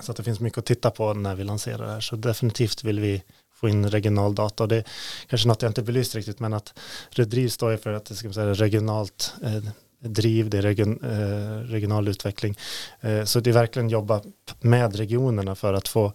så 0.00 0.12
att 0.12 0.16
det 0.16 0.22
finns 0.22 0.40
mycket 0.40 0.58
att 0.58 0.66
titta 0.66 0.90
på 0.90 1.14
när 1.14 1.34
vi 1.34 1.44
lanserar 1.44 1.86
det 1.86 1.92
här. 1.92 2.00
Så 2.00 2.16
definitivt 2.16 2.84
vill 2.84 3.00
vi 3.00 3.22
få 3.54 3.68
in 3.68 3.90
regional 3.90 4.34
data 4.34 4.62
och 4.62 4.68
det 4.68 4.76
är 4.76 4.84
kanske 5.26 5.48
något 5.48 5.62
jag 5.62 5.70
inte 5.70 5.82
belyst 5.82 6.14
riktigt 6.14 6.40
men 6.40 6.52
att 6.52 6.74
Redriv 7.10 7.48
står 7.48 7.76
för 7.76 7.92
att 7.92 8.04
det 8.04 8.14
ska 8.14 8.32
säga 8.32 8.54
regionalt 8.54 9.34
eh, 9.42 9.64
driv, 10.00 10.50
det 10.50 10.58
är 10.58 10.62
region, 10.62 11.04
eh, 11.04 11.70
regional 11.70 12.08
utveckling. 12.08 12.56
Eh, 13.00 13.24
så 13.24 13.40
det 13.40 13.50
är 13.50 13.54
verkligen 13.54 13.88
jobba 13.88 14.22
med 14.60 14.96
regionerna 14.96 15.54
för 15.54 15.74
att 15.74 15.88
få, 15.88 16.12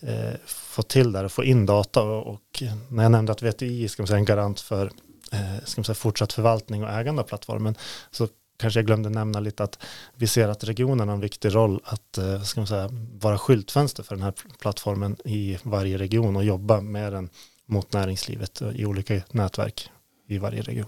eh, 0.00 0.34
få 0.46 0.82
till 0.82 1.12
det 1.12 1.24
och 1.24 1.32
få 1.32 1.44
in 1.44 1.66
data. 1.66 2.02
Och, 2.02 2.26
och, 2.26 2.62
när 2.88 3.02
jag 3.02 3.12
nämnde 3.12 3.32
att 3.32 3.42
VTI 3.42 3.88
ska 3.88 4.02
man 4.02 4.06
säga, 4.06 4.18
en 4.18 4.24
garant 4.24 4.60
för 4.60 4.90
eh, 5.32 5.64
ska 5.64 5.80
man 5.80 5.84
säga, 5.84 5.94
fortsatt 5.94 6.32
förvaltning 6.32 6.84
och 6.84 6.90
ägande 6.90 7.22
av 7.22 7.26
plattformen 7.26 7.74
så 8.10 8.28
kanske 8.58 8.78
jag 8.78 8.86
glömde 8.86 9.08
nämna 9.08 9.40
lite 9.40 9.64
att 9.64 9.78
vi 10.14 10.26
ser 10.26 10.48
att 10.48 10.64
regionerna 10.64 11.12
har 11.12 11.14
en 11.14 11.20
viktig 11.20 11.54
roll 11.54 11.80
att 11.84 12.18
eh, 12.18 12.42
ska 12.42 12.60
man 12.60 12.66
säga, 12.66 12.90
vara 13.20 13.38
skyltfönster 13.38 14.02
för 14.02 14.14
den 14.14 14.22
här 14.22 14.34
plattformen 14.58 15.16
i 15.24 15.58
varje 15.62 15.98
region 15.98 16.36
och 16.36 16.44
jobba 16.44 16.80
med 16.80 17.12
den 17.12 17.30
mot 17.66 17.92
näringslivet 17.92 18.62
i 18.74 18.84
olika 18.84 19.22
nätverk 19.30 19.90
i 20.28 20.38
varje 20.38 20.62
region. 20.62 20.86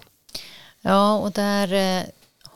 Ja, 0.80 1.18
och 1.18 1.32
där 1.32 1.72
eh, 1.72 2.04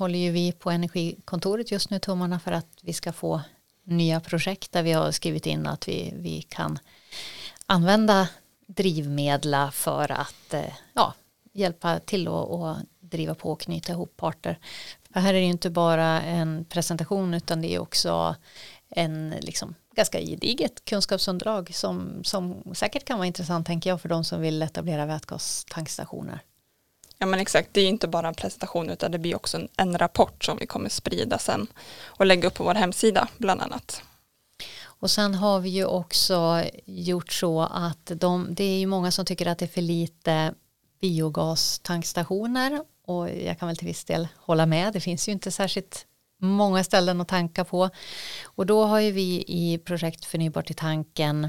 håller 0.02 0.18
ju 0.18 0.30
vi 0.30 0.52
på 0.52 0.70
Energikontoret 0.70 1.70
just 1.70 1.90
nu 1.90 1.98
tummarna 1.98 2.40
för 2.40 2.52
att 2.52 2.78
vi 2.82 2.92
ska 2.92 3.12
få 3.12 3.40
nya 3.84 4.20
projekt 4.20 4.72
där 4.72 4.82
vi 4.82 4.92
har 4.92 5.10
skrivit 5.10 5.46
in 5.46 5.66
att 5.66 5.88
vi, 5.88 6.14
vi 6.16 6.42
kan 6.42 6.78
använda 7.66 8.28
drivmedla 8.66 9.70
för 9.70 10.12
att 10.12 10.54
eh, 10.54 10.72
ja, 10.94 11.14
hjälpa 11.52 11.98
till 11.98 12.28
och, 12.28 12.76
driva 13.00 13.34
på 13.34 13.52
och 13.52 13.60
knyta 13.60 13.92
ihop 13.92 14.16
parter. 14.16 14.58
För 15.12 15.20
här 15.20 15.28
är 15.28 15.38
det 15.38 15.44
ju 15.44 15.50
inte 15.50 15.70
bara 15.70 16.22
en 16.22 16.64
presentation 16.64 17.34
utan 17.34 17.62
det 17.62 17.74
är 17.74 17.78
också 17.78 18.36
en 18.88 19.34
liksom 19.40 19.74
ganska 19.96 20.20
gediget 20.20 20.84
kunskapsunderlag 20.84 21.74
som, 21.74 22.24
som 22.24 22.74
säkert 22.74 23.04
kan 23.04 23.18
vara 23.18 23.26
intressant 23.26 23.66
tänker 23.66 23.90
jag 23.90 24.00
för 24.00 24.08
de 24.08 24.24
som 24.24 24.40
vill 24.40 24.62
etablera 24.62 25.06
vätgastankstationer. 25.06 26.40
Ja 27.22 27.26
men 27.26 27.40
exakt, 27.40 27.68
det 27.72 27.80
är 27.80 27.88
inte 27.88 28.08
bara 28.08 28.28
en 28.28 28.34
presentation 28.34 28.90
utan 28.90 29.10
det 29.10 29.18
blir 29.18 29.36
också 29.36 29.56
en, 29.56 29.68
en 29.76 29.98
rapport 29.98 30.44
som 30.44 30.56
vi 30.56 30.66
kommer 30.66 30.88
sprida 30.88 31.38
sen 31.38 31.66
och 32.04 32.26
lägga 32.26 32.48
upp 32.48 32.54
på 32.54 32.64
vår 32.64 32.74
hemsida 32.74 33.28
bland 33.38 33.60
annat. 33.60 34.02
Och 34.84 35.10
sen 35.10 35.34
har 35.34 35.60
vi 35.60 35.68
ju 35.68 35.84
också 35.84 36.64
gjort 36.84 37.32
så 37.32 37.60
att 37.60 38.12
de, 38.14 38.54
det 38.54 38.64
är 38.64 38.78
ju 38.78 38.86
många 38.86 39.10
som 39.10 39.24
tycker 39.24 39.46
att 39.46 39.58
det 39.58 39.64
är 39.64 39.68
för 39.68 39.80
lite 39.80 40.54
biogastankstationer 41.00 42.80
och 43.06 43.30
jag 43.30 43.58
kan 43.58 43.68
väl 43.68 43.76
till 43.76 43.88
viss 43.88 44.04
del 44.04 44.28
hålla 44.36 44.66
med. 44.66 44.92
Det 44.92 45.00
finns 45.00 45.28
ju 45.28 45.32
inte 45.32 45.50
särskilt 45.50 46.06
många 46.38 46.84
ställen 46.84 47.20
att 47.20 47.28
tanka 47.28 47.64
på 47.64 47.90
och 48.44 48.66
då 48.66 48.84
har 48.84 49.00
ju 49.00 49.10
vi 49.10 49.44
i 49.46 49.78
projekt 49.84 50.24
förnybart 50.24 50.70
i 50.70 50.74
tanken 50.74 51.48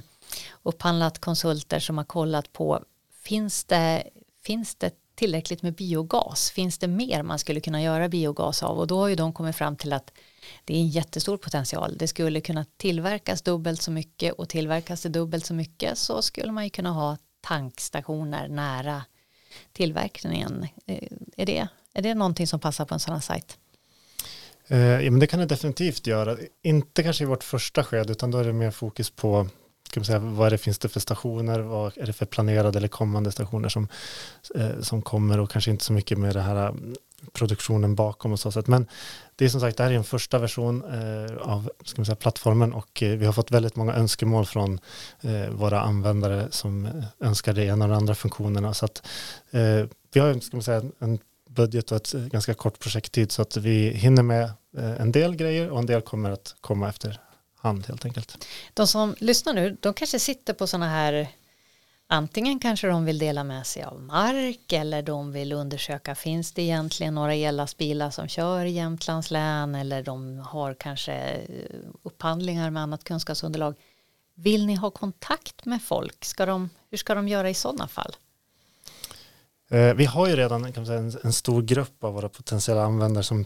upphandlat 0.63 1.20
konsulter 1.20 1.80
som 1.80 1.98
har 1.98 2.06
kollat 2.06 2.53
på 2.53 2.84
finns 3.24 3.63
det, 3.63 4.03
finns 4.44 4.75
det 4.75 5.02
tillräckligt 5.15 5.62
med 5.62 5.74
biogas? 5.74 6.51
Finns 6.51 6.77
det 6.77 6.88
mer 6.88 7.24
man 7.24 7.39
skulle 7.39 7.60
kunna 7.60 7.82
göra 7.82 8.10
biogas 8.10 8.63
av? 8.63 8.79
Och 8.79 8.88
då 8.88 9.00
har 9.00 9.08
ju 9.08 9.15
de 9.15 9.34
kommit 9.34 9.55
fram 9.55 9.75
till 9.75 9.93
att 9.93 10.12
det 10.65 10.74
är 10.74 10.77
en 10.77 10.88
jättestor 10.88 11.38
potential. 11.38 11.98
Det 11.98 12.08
skulle 12.08 12.41
kunna 12.41 12.65
tillverkas 12.77 13.41
dubbelt 13.41 13.82
så 13.82 13.91
mycket 13.91 14.34
och 14.34 14.50
tillverkas 14.50 15.01
det 15.01 15.10
dubbelt 15.10 15.46
så 15.46 15.53
mycket 15.53 15.98
så 15.98 16.22
skulle 16.22 16.51
man 16.51 16.63
ju 16.63 16.70
kunna 16.70 16.91
ha 16.91 17.17
tankstationer 17.41 18.48
nära 18.48 19.03
tillverkningen. 19.72 20.67
Eh, 20.86 21.08
är 21.38 21.46
det, 21.46 21.67
är 21.93 22.01
det 22.01 22.13
någonting 22.13 22.48
som 22.48 22.60
passar 22.60 22.86
på 22.86 22.93
en 22.93 23.00
sån 23.00 23.13
här 23.13 23.22
sajt? 23.22 23.58
Eh, 24.67 24.79
ja, 24.79 25.12
men 25.12 25.20
det 25.20 25.27
kan 25.27 25.39
det 25.39 25.46
definitivt 25.46 26.08
göra. 26.08 26.38
Inte 26.62 27.03
kanske 27.03 27.24
i 27.24 27.27
vårt 27.27 27.43
första 27.43 27.84
skede 27.84 28.12
utan 28.12 28.32
då 28.32 28.38
är 28.38 28.43
det 28.43 28.53
mer 28.53 28.72
fokus 28.72 29.10
på 29.10 29.48
ska 29.93 30.00
man 30.00 30.05
säga, 30.05 30.19
vad 30.19 30.51
det 30.51 30.57
finns 30.57 30.79
det 30.79 30.89
för 30.89 31.00
stationer, 31.00 31.59
vad 31.59 31.97
är 31.97 32.05
det 32.05 32.13
för 32.13 32.25
planerade 32.25 32.77
eller 32.77 32.88
kommande 32.88 33.31
stationer 33.31 33.69
som, 33.69 33.88
eh, 34.55 34.79
som 34.81 35.01
kommer 35.01 35.39
och 35.39 35.51
kanske 35.51 35.71
inte 35.71 35.83
så 35.83 35.93
mycket 35.93 36.17
med 36.17 36.35
det 36.35 36.41
här 36.41 36.65
eh, 36.65 36.73
produktionen 37.33 37.95
bakom 37.95 38.31
och 38.31 38.39
så 38.39 38.51
sätt. 38.51 38.67
Men 38.67 38.88
det 39.35 39.45
är 39.45 39.50
som 39.50 39.62
sagt, 39.62 39.77
det 39.77 39.83
här 39.83 39.91
är 39.91 39.95
en 39.95 40.03
första 40.03 40.38
version 40.38 40.83
eh, 40.83 41.38
av 41.38 41.69
ska 41.85 42.00
man 42.00 42.05
säga, 42.05 42.15
plattformen 42.15 42.73
och 42.73 43.03
eh, 43.03 43.17
vi 43.17 43.25
har 43.25 43.33
fått 43.33 43.51
väldigt 43.51 43.75
många 43.75 43.93
önskemål 43.93 44.45
från 44.45 44.79
eh, 45.21 45.50
våra 45.50 45.81
användare 45.81 46.47
som 46.51 47.03
önskar 47.19 47.53
det 47.53 47.65
ena 47.65 47.85
och 47.85 47.91
det 47.91 47.97
andra 47.97 48.15
funktionerna. 48.15 48.73
Så 48.73 48.85
att 48.85 49.03
eh, 49.51 49.85
vi 50.13 50.19
har 50.19 50.39
ska 50.39 50.57
man 50.57 50.63
säga, 50.63 50.81
en 51.00 51.19
budget 51.50 51.91
och 51.91 51.97
ett 51.97 52.12
ganska 52.12 52.53
kort 52.53 52.79
projekttid 52.79 53.31
så 53.31 53.41
att 53.41 53.57
vi 53.57 53.89
hinner 53.89 54.23
med 54.23 54.43
eh, 54.77 55.01
en 55.01 55.12
del 55.12 55.35
grejer 55.35 55.69
och 55.69 55.79
en 55.79 55.85
del 55.85 56.01
kommer 56.01 56.29
att 56.29 56.55
komma 56.62 56.89
efter 56.89 57.19
hand 57.63 57.86
helt 57.88 58.05
enkelt. 58.05 58.46
De 58.74 58.88
som 58.88 59.15
lyssnar 59.20 59.53
nu, 59.53 59.77
de 59.82 59.93
kanske 59.93 60.20
sitter 60.20 60.53
på 60.53 60.67
sådana 60.67 60.89
här 60.89 61.27
Antingen 62.08 62.60
kanske 62.60 62.88
de 62.88 63.05
vill 63.05 63.17
dela 63.17 63.43
med 63.43 63.67
sig 63.67 63.84
av 63.84 64.01
mark 64.01 64.74
eller 64.74 65.01
de 65.01 65.32
vill 65.32 65.53
undersöka 65.53 66.15
finns 66.15 66.51
det 66.51 66.62
egentligen 66.62 67.15
några 67.15 67.34
ellastbilar 67.34 68.10
som 68.10 68.27
kör 68.27 68.65
i 68.65 68.72
Jämtlands 68.72 69.32
län 69.32 69.75
eller 69.75 70.03
de 70.03 70.39
har 70.39 70.74
kanske 70.74 71.13
eh, 71.13 71.46
upphandlingar 72.03 72.70
med 72.70 72.84
annat 72.84 73.03
kunskapsunderlag. 73.03 73.75
Vill 74.36 74.65
ni 74.65 74.75
ha 74.75 74.91
kontakt 74.91 75.65
med 75.65 75.82
folk? 75.82 76.25
Ska 76.25 76.46
de, 76.46 76.70
hur 76.89 76.98
ska 76.98 77.15
de 77.15 77.27
göra 77.27 77.50
i 77.50 77.53
sådana 77.53 77.88
fall? 77.88 78.15
Eh, 79.70 79.93
vi 79.93 80.05
har 80.05 80.27
ju 80.27 80.36
redan 80.36 80.86
säga, 80.86 81.00
en, 81.24 81.34
stor 81.34 81.62
grupp 81.62 82.03
av 82.03 82.13
våra 82.13 82.29
potentiella 82.29 82.84
användare 82.84 83.24
som 83.24 83.46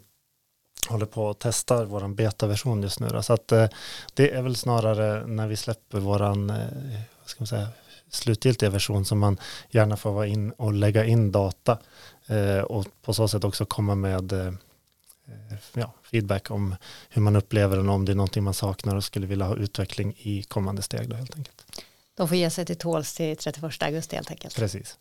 håller 0.88 1.06
på 1.06 1.30
att 1.30 1.40
testa 1.40 1.86
vår 1.86 2.08
betaversion 2.08 2.84
just 2.84 3.00
nu. 3.00 3.08
Då. 3.08 3.24
Så 3.24 3.34
att, 3.34 3.52
eh, 3.52 3.70
det 4.14 4.32
är 4.32 4.42
väl 4.42 4.56
snarare 4.56 5.28
när 5.28 5.48
vi 5.48 5.56
släpper 5.56 6.00
våran 6.00 6.50
eh, 6.50 7.68
slutgiltiga 8.10 8.70
version 8.70 9.06
som 9.06 9.20
man 9.20 9.38
gärna 9.70 9.98
får 9.98 10.12
vara 10.12 10.28
in 10.28 10.52
och 10.52 10.74
lägga 10.74 11.06
in 11.06 11.32
data 11.32 11.78
eh, 12.28 12.60
och 12.60 12.86
på 13.02 13.14
så 13.14 13.28
sätt 13.28 13.44
också 13.44 13.66
komma 13.66 13.96
med 13.96 14.34
eh, 14.34 14.54
ja, 15.74 15.94
feedback 16.12 16.52
om 16.52 16.76
hur 17.10 17.22
man 17.22 17.36
upplever 17.36 17.78
den, 17.78 17.90
om 17.90 18.06
det 18.06 18.12
är 18.12 18.16
någonting 18.16 18.44
man 18.44 18.54
saknar 18.54 18.96
och 18.96 19.04
skulle 19.04 19.28
vilja 19.28 19.46
ha 19.46 19.56
utveckling 19.56 20.14
i 20.18 20.44
kommande 20.44 20.82
steg 20.82 21.10
då 21.10 21.16
helt 21.16 21.36
enkelt. 21.36 21.84
De 22.16 22.28
får 22.28 22.38
ge 22.38 22.50
sig 22.50 22.66
till 22.66 22.78
tåls 22.78 23.14
till 23.14 23.38
31 23.38 23.84
augusti 23.84 24.16
helt 24.16 24.32
enkelt. 24.32 24.56
Precis. 24.56 24.98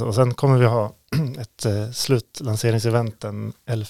Och 0.00 0.14
sen 0.14 0.34
kommer 0.34 0.58
vi 0.58 0.66
ha 0.66 0.94
ett 1.38 1.64
eh, 1.64 1.90
slutlanseringsevent 1.90 3.20
den 3.20 3.52
11 3.66 3.86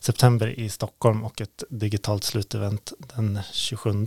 september 0.00 0.60
i 0.60 0.68
Stockholm 0.68 1.24
och 1.24 1.40
ett 1.40 1.64
digitalt 1.70 2.24
slutevent 2.24 2.92
den 3.14 3.40
27 3.52 4.04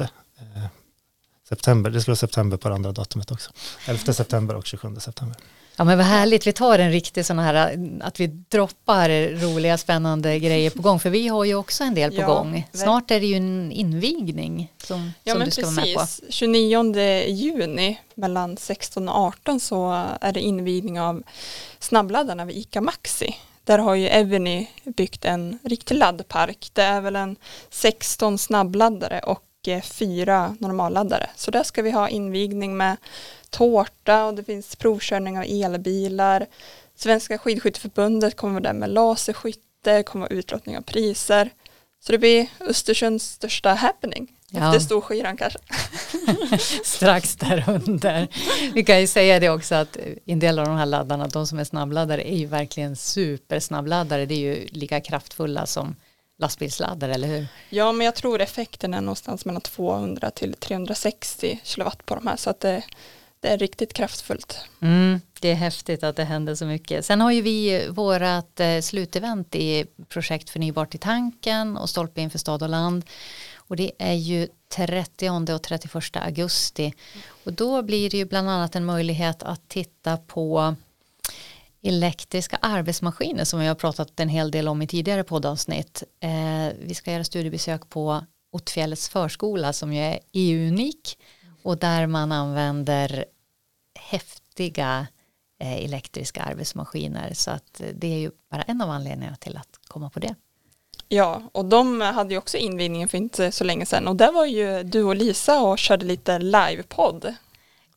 september. 1.49 1.91
Det 1.91 2.01
ska 2.01 2.11
vara 2.11 2.15
september 2.15 2.57
på 2.57 2.69
det 2.69 2.75
andra 2.75 2.91
datumet 2.91 3.31
också. 3.31 3.51
11 3.85 4.13
september 4.13 4.55
och 4.55 4.65
27 4.65 4.95
september. 4.99 5.37
Ja 5.79 5.85
men 5.85 5.97
vad 5.97 6.07
härligt, 6.07 6.47
vi 6.47 6.53
tar 6.53 6.79
en 6.79 6.91
riktig 6.91 7.25
sån 7.25 7.39
här, 7.39 7.77
att 8.01 8.19
vi 8.19 8.27
droppar 8.27 9.09
roliga 9.41 9.77
spännande 9.77 10.39
grejer 10.39 10.69
på 10.69 10.81
gång, 10.81 10.99
för 10.99 11.09
vi 11.09 11.27
har 11.27 11.45
ju 11.45 11.55
också 11.55 11.83
en 11.83 11.95
del 11.95 12.11
på 12.11 12.21
ja, 12.21 12.27
gång. 12.27 12.67
Snart 12.73 13.11
är 13.11 13.19
det 13.19 13.25
ju 13.25 13.35
en 13.35 13.71
invigning 13.71 14.73
som, 14.83 15.11
ja, 15.23 15.33
som 15.33 15.45
du 15.45 15.51
ska 15.51 15.61
precis. 15.61 15.77
vara 15.77 15.85
med 15.85 15.95
på. 15.95 16.05
29 16.29 17.03
juni 17.27 17.99
mellan 18.15 18.57
16 18.57 19.09
och 19.09 19.15
18 19.15 19.59
så 19.59 20.07
är 20.21 20.31
det 20.31 20.41
invigning 20.41 21.01
av 21.01 21.23
snabbladdarna 21.79 22.45
vid 22.45 22.57
ICA 22.57 22.81
Maxi. 22.81 23.35
Där 23.63 23.77
har 23.79 23.95
ju 23.95 24.07
Eveny 24.07 24.67
byggt 24.83 25.25
en 25.25 25.59
riktig 25.63 25.95
laddpark. 25.95 26.69
Det 26.73 26.83
är 26.83 27.01
väl 27.01 27.15
en 27.15 27.35
16 27.69 28.37
snabbladdare 28.37 29.19
och 29.19 29.43
fyra 29.83 30.55
normalladdare. 30.59 31.29
Så 31.35 31.51
där 31.51 31.63
ska 31.63 31.81
vi 31.81 31.91
ha 31.91 32.09
invigning 32.09 32.77
med 32.77 32.97
tårta 33.49 34.25
och 34.25 34.33
det 34.33 34.43
finns 34.43 34.75
provkörning 34.75 35.37
av 35.37 35.45
elbilar. 35.47 36.45
Svenska 36.95 37.37
skidskytteförbundet 37.37 38.35
kommer 38.35 38.61
där 38.61 38.73
med 38.73 38.89
laserskytte, 38.89 40.03
kommer 40.03 40.33
utlottning 40.33 40.77
av 40.77 40.81
priser. 40.81 41.49
Så 41.99 42.11
det 42.11 42.17
blir 42.17 42.47
Östersunds 42.59 43.25
största 43.25 43.73
happening. 43.73 44.27
Ja. 44.51 44.65
Efter 44.65 44.79
Storskyran 44.79 45.37
kanske. 45.37 45.59
Strax 46.83 47.35
därunder. 47.35 48.27
Vi 48.73 48.83
kan 48.83 48.99
ju 48.99 49.07
säga 49.07 49.39
det 49.39 49.49
också 49.49 49.75
att 49.75 49.97
en 50.25 50.39
del 50.39 50.59
av 50.59 50.65
de 50.65 50.77
här 50.77 50.85
laddarna, 50.85 51.27
de 51.27 51.47
som 51.47 51.59
är 51.59 51.63
snabbladdare 51.63 52.31
är 52.31 52.37
ju 52.37 52.45
verkligen 52.45 52.95
supersnabbladdare. 52.95 54.25
Det 54.25 54.33
är 54.33 54.55
ju 54.55 54.67
lika 54.67 55.01
kraftfulla 55.01 55.65
som 55.65 55.95
lastbilsladdare, 56.39 57.13
eller 57.13 57.27
hur? 57.27 57.47
Ja, 57.69 57.91
men 57.91 58.05
jag 58.05 58.15
tror 58.15 58.41
effekten 58.41 58.93
är 58.93 59.01
någonstans 59.01 59.45
mellan 59.45 59.61
200 59.61 60.31
till 60.31 60.53
360 60.53 61.59
kilowatt 61.63 62.05
på 62.05 62.15
de 62.15 62.27
här, 62.27 62.35
så 62.35 62.49
att 62.49 62.59
det, 62.59 62.83
det 63.39 63.47
är 63.47 63.57
riktigt 63.57 63.93
kraftfullt. 63.93 64.65
Mm, 64.81 65.21
det 65.39 65.51
är 65.51 65.55
häftigt 65.55 66.03
att 66.03 66.15
det 66.15 66.23
händer 66.23 66.55
så 66.55 66.65
mycket. 66.65 67.05
Sen 67.05 67.21
har 67.21 67.31
ju 67.31 67.41
vi 67.41 67.87
vårat 67.89 68.59
eh, 68.59 68.81
slutevent 68.81 69.55
i 69.55 69.85
projekt 70.07 70.49
Förnybart 70.49 70.95
i 70.95 70.97
tanken 70.97 71.77
och 71.77 71.89
Stolpe 71.89 72.21
inför 72.21 72.39
stad 72.39 72.63
och 72.63 72.69
land. 72.69 73.05
Och 73.55 73.75
det 73.75 73.91
är 73.99 74.13
ju 74.13 74.47
30 74.69 75.53
och 75.53 75.63
31 75.63 76.15
augusti. 76.15 76.93
Och 77.43 77.53
då 77.53 77.81
blir 77.81 78.09
det 78.09 78.17
ju 78.17 78.25
bland 78.25 78.49
annat 78.49 78.75
en 78.75 78.85
möjlighet 78.85 79.43
att 79.43 79.69
titta 79.69 80.17
på 80.17 80.75
elektriska 81.81 82.57
arbetsmaskiner 82.61 83.43
som 83.43 83.59
vi 83.59 83.67
har 83.67 83.75
pratat 83.75 84.19
en 84.19 84.29
hel 84.29 84.51
del 84.51 84.67
om 84.67 84.81
i 84.81 84.87
tidigare 84.87 85.23
poddavsnitt. 85.23 86.03
Eh, 86.19 86.73
vi 86.81 86.95
ska 86.95 87.11
göra 87.11 87.23
studiebesök 87.23 87.89
på 87.89 88.25
Ottfjällets 88.51 89.09
förskola 89.09 89.73
som 89.73 89.93
ju 89.93 90.01
är 90.01 90.19
EU-unik 90.33 91.17
och 91.63 91.77
där 91.77 92.07
man 92.07 92.31
använder 92.31 93.25
häftiga 93.99 95.07
eh, 95.59 95.85
elektriska 95.85 96.41
arbetsmaskiner 96.41 97.33
så 97.33 97.51
att 97.51 97.81
det 97.93 98.07
är 98.07 98.17
ju 98.17 98.31
bara 98.51 98.61
en 98.61 98.81
av 98.81 98.89
anledningarna 98.89 99.37
till 99.37 99.57
att 99.57 99.79
komma 99.87 100.09
på 100.09 100.19
det. 100.19 100.35
Ja, 101.07 101.41
och 101.51 101.65
de 101.65 102.01
hade 102.01 102.33
ju 102.33 102.37
också 102.37 102.57
invigningen 102.57 103.07
för 103.07 103.17
inte 103.17 103.51
så 103.51 103.63
länge 103.63 103.85
sedan 103.85 104.07
och 104.07 104.15
där 104.15 104.31
var 104.31 104.45
ju 104.45 104.83
du 104.83 105.03
och 105.03 105.15
Lisa 105.15 105.61
och 105.61 105.79
körde 105.79 106.05
lite 106.05 106.39
livepodd. 106.39 107.35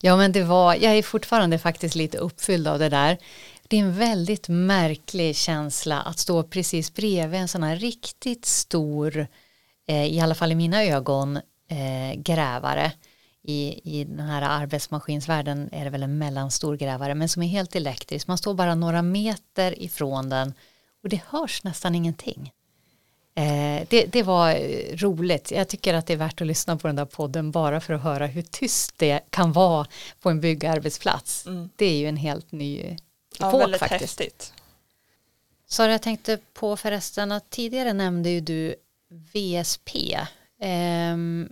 Ja, 0.00 0.16
men 0.16 0.32
det 0.32 0.42
var, 0.42 0.74
jag 0.74 0.96
är 0.96 1.02
fortfarande 1.02 1.58
faktiskt 1.58 1.94
lite 1.94 2.18
uppfylld 2.18 2.68
av 2.68 2.78
det 2.78 2.88
där 2.88 3.18
det 3.72 3.78
är 3.78 3.82
en 3.82 3.98
väldigt 3.98 4.48
märklig 4.48 5.36
känsla 5.36 6.00
att 6.00 6.18
stå 6.18 6.42
precis 6.42 6.94
bredvid 6.94 7.40
en 7.40 7.48
sån 7.48 7.62
här 7.62 7.76
riktigt 7.76 8.44
stor, 8.44 9.26
eh, 9.88 10.04
i 10.04 10.20
alla 10.20 10.34
fall 10.34 10.52
i 10.52 10.54
mina 10.54 10.84
ögon, 10.84 11.36
eh, 11.68 12.14
grävare. 12.16 12.92
I, 13.42 13.80
I 13.84 14.04
den 14.04 14.20
här 14.20 14.42
arbetsmaskinsvärlden 14.42 15.68
är 15.72 15.84
det 15.84 15.90
väl 15.90 16.02
en 16.02 16.18
mellanstor 16.18 16.76
grävare 16.76 17.14
men 17.14 17.28
som 17.28 17.42
är 17.42 17.46
helt 17.46 17.76
elektrisk. 17.76 18.26
Man 18.26 18.38
står 18.38 18.54
bara 18.54 18.74
några 18.74 19.02
meter 19.02 19.82
ifrån 19.82 20.28
den 20.28 20.54
och 21.02 21.08
det 21.08 21.20
hörs 21.26 21.64
nästan 21.64 21.94
ingenting. 21.94 22.52
Eh, 23.34 23.86
det, 23.88 24.04
det, 24.06 24.22
var 24.22 24.54
roligt. 24.96 25.50
Jag 25.50 25.68
tycker 25.68 25.94
att 25.94 26.06
det 26.06 26.12
är 26.12 26.16
värt 26.16 26.40
att 26.40 26.46
lyssna 26.46 26.76
på 26.76 26.86
den 26.86 26.96
där 26.96 27.04
podden 27.04 27.50
bara 27.50 27.80
för 27.80 27.94
att 27.94 28.02
höra 28.02 28.26
hur 28.26 28.42
tyst 28.42 28.94
det 28.96 29.20
kan 29.30 29.52
vara 29.52 29.86
på 30.20 30.30
en 30.30 30.40
byggarbetsplats. 30.40 31.46
Mm. 31.46 31.70
Det 31.76 31.86
är 31.86 31.96
ju 31.96 32.06
en 32.06 32.16
helt 32.16 32.52
ny 32.52 32.96
ja, 33.38 33.56
väldigt 33.58 33.78
faktiskt. 33.78 34.20
häftigt. 34.20 34.52
Sara, 35.66 35.92
jag 35.92 36.02
tänkte 36.02 36.38
på 36.52 36.76
förresten 36.76 37.32
att 37.32 37.50
tidigare 37.50 37.92
nämnde 37.92 38.30
ju 38.30 38.40
du 38.40 38.74
VSP. 39.32 40.18
Um, 41.12 41.48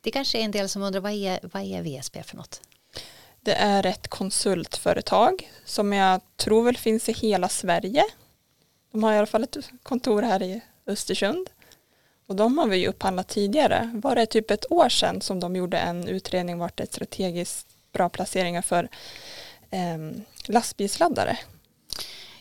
det 0.00 0.10
kanske 0.10 0.38
är 0.38 0.42
en 0.42 0.50
del 0.50 0.68
som 0.68 0.82
undrar 0.82 1.00
vad 1.00 1.12
är, 1.12 1.40
vad 1.42 1.62
är 1.62 1.82
VSP 1.82 2.22
för 2.22 2.36
något? 2.36 2.60
Det 3.40 3.54
är 3.54 3.86
ett 3.86 4.08
konsultföretag 4.08 5.50
som 5.64 5.92
jag 5.92 6.20
tror 6.36 6.62
väl 6.62 6.76
finns 6.76 7.08
i 7.08 7.12
hela 7.12 7.48
Sverige. 7.48 8.04
De 8.92 9.02
har 9.02 9.12
i 9.12 9.16
alla 9.16 9.26
fall 9.26 9.42
ett 9.42 9.56
kontor 9.82 10.22
här 10.22 10.42
i 10.42 10.60
Östersund. 10.86 11.50
Och 12.26 12.36
de 12.36 12.58
har 12.58 12.66
vi 12.66 12.76
ju 12.76 12.88
upphandlat 12.88 13.28
tidigare. 13.28 13.90
Var 14.02 14.16
det 14.16 14.26
typ 14.26 14.50
ett 14.50 14.72
år 14.72 14.88
sedan 14.88 15.20
som 15.20 15.40
de 15.40 15.56
gjorde 15.56 15.78
en 15.78 16.08
utredning 16.08 16.58
vart 16.58 16.76
det 16.76 16.82
är 16.82 16.86
strategiskt 16.86 17.66
bra 17.92 18.08
placeringar 18.08 18.62
för 18.62 18.88
eh, 19.70 19.98
lastbilsladdare. 20.46 21.38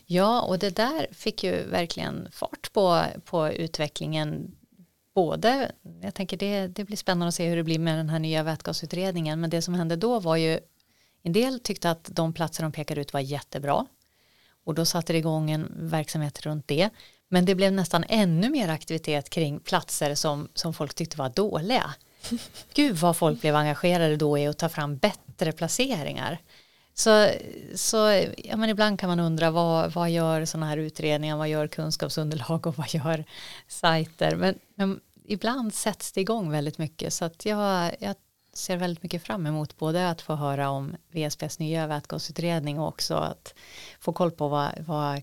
Ja, 0.06 0.42
och 0.42 0.60
det 0.60 0.70
där 0.70 1.08
fick 1.12 1.44
ju 1.44 1.64
verkligen 1.64 2.28
fart 2.32 2.74
på, 2.74 3.04
på 3.26 3.50
utvecklingen. 3.50 4.56
Både, 5.16 5.72
jag 6.02 6.14
tänker 6.14 6.38
det, 6.38 6.68
det 6.68 6.84
blir 6.84 6.98
spännande 6.98 7.28
att 7.28 7.36
se 7.36 7.50
hur 7.50 7.56
det 7.56 7.64
blir 7.64 7.80
med 7.80 7.98
den 7.98 8.10
här 8.10 8.20
nya 8.20 8.44
vätgasutredningen, 8.44 9.40
men 9.42 9.50
det 9.50 9.62
som 9.62 9.74
hände 9.74 9.96
då 9.96 10.20
var 10.20 10.36
ju, 10.36 10.60
en 11.24 11.34
del 11.34 11.60
tyckte 11.60 11.92
att 11.92 12.10
de 12.12 12.34
platser 12.34 12.64
de 12.64 12.72
pekade 12.72 13.02
ut 13.02 13.14
var 13.14 13.20
jättebra 13.20 13.86
och 14.66 14.76
då 14.76 14.86
satte 14.86 15.14
det 15.14 15.20
igång 15.20 15.52
en 15.52 15.90
verksamhet 15.90 16.42
runt 16.42 16.68
det. 16.68 16.90
Men 17.30 17.46
det 17.46 17.56
blev 17.56 17.74
nästan 17.74 18.04
ännu 18.10 18.50
mer 18.50 18.70
aktivitet 18.70 19.30
kring 19.30 19.60
platser 19.60 20.16
som, 20.16 20.50
som 20.54 20.74
folk 20.74 20.94
tyckte 20.94 21.18
var 21.18 21.30
dåliga. 21.30 21.94
Gud 22.74 22.96
vad 22.96 23.18
folk 23.18 23.42
blev 23.42 23.56
engagerade 23.56 24.16
då 24.16 24.38
i 24.38 24.48
att 24.48 24.58
ta 24.58 24.70
fram 24.70 24.98
bättre 24.98 25.52
placeringar. 25.52 26.42
Så, 27.00 27.32
så 27.76 28.26
ja, 28.38 28.58
men 28.58 28.70
ibland 28.70 29.00
kan 29.00 29.10
man 29.10 29.20
undra 29.20 29.52
vad, 29.52 29.94
vad 29.94 30.10
gör 30.10 30.46
sådana 30.46 30.66
här 30.66 30.78
utredningar, 30.78 31.38
vad 31.38 31.50
gör 31.50 31.68
kunskapsunderlag 31.68 32.68
och 32.68 32.78
vad 32.78 32.94
gör 32.94 33.26
sajter. 33.68 34.36
Men, 34.36 34.60
men 34.76 35.00
ibland 35.26 35.74
sätts 35.74 36.12
det 36.12 36.22
igång 36.22 36.52
väldigt 36.52 36.78
mycket 36.78 37.14
så 37.14 37.26
att 37.26 37.46
jag, 37.46 37.96
jag 38.00 38.16
ser 38.54 38.78
väldigt 38.78 39.04
mycket 39.04 39.24
fram 39.24 39.48
emot 39.48 39.78
både 39.78 40.10
att 40.10 40.22
få 40.22 40.36
höra 40.36 40.70
om 40.70 40.96
VSPs 41.12 41.60
nya 41.60 41.88
vätgasutredning 41.88 42.80
och 42.80 42.88
också 42.88 43.16
att 43.16 43.54
få 44.00 44.14
koll 44.14 44.32
på 44.32 44.48
vad, 44.48 44.72
vad, 44.80 45.22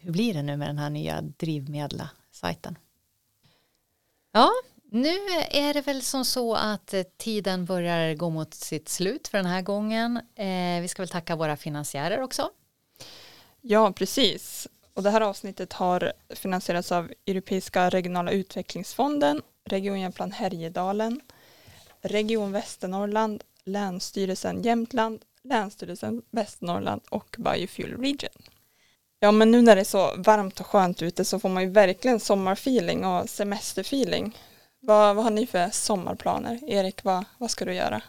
hur 0.00 0.12
blir 0.12 0.34
det 0.34 0.42
nu 0.42 0.56
med 0.56 0.68
den 0.68 0.78
här 0.78 0.90
nya 0.90 1.20
drivmedla-sajten. 1.20 2.78
Ja, 4.32 4.50
nu 4.90 5.16
är 5.50 5.74
det 5.74 5.80
väl 5.80 6.02
som 6.02 6.24
så 6.24 6.54
att 6.54 6.94
eh, 6.94 7.02
tiden 7.16 7.64
börjar 7.64 8.14
gå 8.14 8.30
mot 8.30 8.54
sitt 8.54 8.88
slut 8.88 9.28
för 9.28 9.38
den 9.38 9.46
här 9.46 9.62
gången. 9.62 10.16
Eh, 10.16 10.80
vi 10.82 10.88
ska 10.88 11.02
väl 11.02 11.08
tacka 11.08 11.36
våra 11.36 11.56
finansiärer 11.56 12.22
också. 12.22 12.50
Ja, 13.60 13.92
precis. 13.92 14.68
Och 14.94 15.02
det 15.02 15.10
här 15.10 15.20
avsnittet 15.20 15.72
har 15.72 16.12
finansierats 16.30 16.92
av 16.92 17.12
Europeiska 17.26 17.90
regionala 17.90 18.30
utvecklingsfonden, 18.30 19.42
Region 19.64 20.00
Jämtland 20.00 20.32
Härjedalen, 20.32 21.20
Region 22.00 22.52
Västernorrland, 22.52 23.42
Länsstyrelsen 23.64 24.62
Jämtland, 24.62 25.20
Länsstyrelsen 25.42 26.22
Västernorrland 26.30 27.00
och 27.10 27.36
Biofuel 27.38 27.96
Region. 27.96 28.42
Ja 29.20 29.32
men 29.32 29.50
nu 29.50 29.62
när 29.62 29.74
det 29.74 29.82
är 29.82 29.84
så 29.84 30.14
varmt 30.16 30.60
och 30.60 30.66
skönt 30.66 31.02
ute 31.02 31.24
så 31.24 31.38
får 31.38 31.48
man 31.48 31.62
ju 31.62 31.70
verkligen 31.70 32.20
sommarfeeling 32.20 33.04
och 33.04 33.28
semesterfeeling. 33.28 34.36
Vad, 34.86 35.16
vad 35.16 35.24
har 35.24 35.30
ni 35.30 35.46
för 35.46 35.70
sommarplaner? 35.70 36.60
Erik, 36.66 37.04
vad, 37.04 37.24
vad 37.38 37.50
ska 37.50 37.64
du 37.64 37.74
göra? 37.74 38.00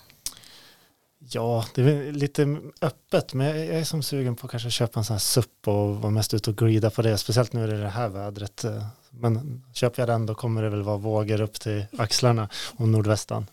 Ja, 1.20 1.66
det 1.76 1.82
är 1.82 2.12
lite 2.12 2.58
öppet, 2.82 3.34
men 3.34 3.48
jag 3.48 3.58
är 3.58 3.84
som 3.84 4.04
sugen 4.04 4.36
på 4.36 4.48
att 4.48 4.52
kanske 4.52 4.70
köpa 4.70 5.00
en 5.00 5.04
sån 5.04 5.14
här 5.14 5.20
SUP 5.20 5.68
och 5.68 5.96
vara 5.96 6.12
mest 6.12 6.34
ute 6.34 6.50
och 6.50 6.58
glida 6.58 6.90
på 6.90 7.02
det, 7.02 7.18
speciellt 7.18 7.54
nu 7.54 7.64
i 7.64 7.68
det 7.68 7.90
här 7.90 8.08
vädret. 8.08 8.66
Men 9.10 9.64
köper 9.74 10.02
jag 10.02 10.10
den 10.10 10.26
då 10.26 10.36
kommer 10.36 10.64
det 10.64 10.70
väl 10.70 10.84
vara 10.84 10.98
vågor 10.98 11.42
upp 11.42 11.60
till 11.60 11.86
axlarna 11.98 12.50
och 12.78 12.88
nordvästan. 12.88 13.48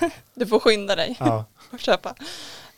Du 0.34 0.46
får 0.46 0.60
skynda 0.60 0.96
dig 0.96 1.16
ja. 1.20 1.44
och 1.72 1.80
köpa. 1.80 2.14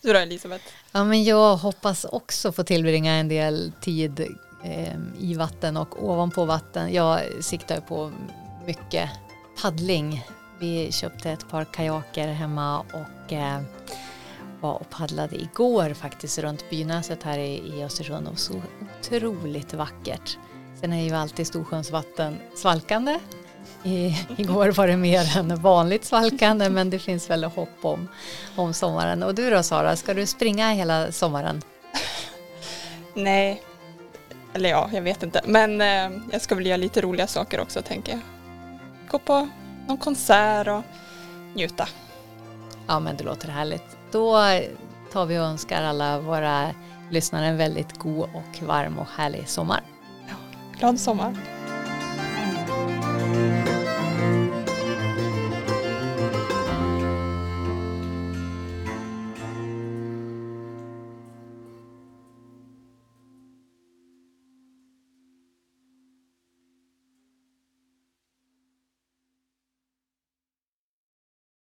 Du 0.02 0.12
då 0.12 0.18
Elisabeth? 0.18 0.64
Ja, 0.92 1.04
men 1.04 1.24
jag 1.24 1.56
hoppas 1.56 2.04
också 2.04 2.52
få 2.52 2.64
tillbringa 2.64 3.12
en 3.12 3.28
del 3.28 3.72
tid 3.80 4.20
eh, 4.64 4.96
i 5.18 5.34
vatten 5.34 5.76
och 5.76 6.04
ovanpå 6.04 6.44
vatten. 6.44 6.92
Jag 6.92 7.20
siktar 7.40 7.80
på 7.80 8.12
mycket 8.66 9.10
paddling. 9.62 10.24
Vi 10.58 10.92
köpte 10.92 11.30
ett 11.30 11.48
par 11.48 11.64
kajaker 11.64 12.28
hemma 12.28 12.80
och 12.80 13.32
eh, 13.32 13.60
var 14.60 14.74
och 14.74 14.90
paddlade 14.90 15.36
igår 15.36 15.94
faktiskt 15.94 16.38
runt 16.38 16.70
Bynäset 16.70 17.22
här 17.22 17.38
i, 17.38 17.74
i 17.74 17.84
Östersund 17.84 18.28
och 18.28 18.38
så 18.38 18.62
otroligt 19.00 19.74
vackert. 19.74 20.38
Sen 20.80 20.92
är 20.92 21.04
ju 21.04 21.14
alltid 21.14 21.46
Storsjöns 21.46 21.90
vatten 21.90 22.38
svalkande. 22.54 23.18
I, 23.82 24.16
igår 24.36 24.68
var 24.68 24.86
det 24.86 24.96
mer 24.96 25.36
än 25.36 25.56
vanligt 25.56 26.04
svalkande 26.04 26.70
men 26.70 26.90
det 26.90 26.98
finns 26.98 27.30
väl 27.30 27.44
hopp 27.44 27.78
om, 27.82 28.08
om 28.56 28.74
sommaren. 28.74 29.22
Och 29.22 29.34
du 29.34 29.50
då 29.50 29.62
Sara, 29.62 29.96
ska 29.96 30.14
du 30.14 30.26
springa 30.26 30.70
hela 30.70 31.12
sommaren? 31.12 31.62
Nej, 33.14 33.62
eller 34.52 34.70
ja, 34.70 34.90
jag 34.92 35.02
vet 35.02 35.22
inte. 35.22 35.40
Men 35.46 35.80
eh, 35.80 36.20
jag 36.32 36.42
ska 36.42 36.54
väl 36.54 36.66
göra 36.66 36.76
lite 36.76 37.00
roliga 37.00 37.26
saker 37.26 37.60
också 37.60 37.82
tänker 37.82 38.12
jag. 38.12 38.20
Gå 39.10 39.18
på 39.18 39.48
någon 39.86 39.98
konsert 39.98 40.68
och 40.68 40.82
njuta. 41.54 41.88
Ja 42.86 43.00
men 43.00 43.16
det 43.16 43.24
låter 43.24 43.48
härligt. 43.48 43.96
Då 44.10 44.38
tar 45.12 45.26
vi 45.26 45.38
och 45.38 45.42
önskar 45.42 45.82
alla 45.82 46.20
våra 46.20 46.70
lyssnare 47.10 47.46
en 47.46 47.56
väldigt 47.56 47.98
god 47.98 48.28
och 48.34 48.62
varm 48.62 48.98
och 48.98 49.06
härlig 49.16 49.48
sommar. 49.48 49.80
Ja, 50.28 50.34
glad 50.78 51.00
sommar. 51.00 51.57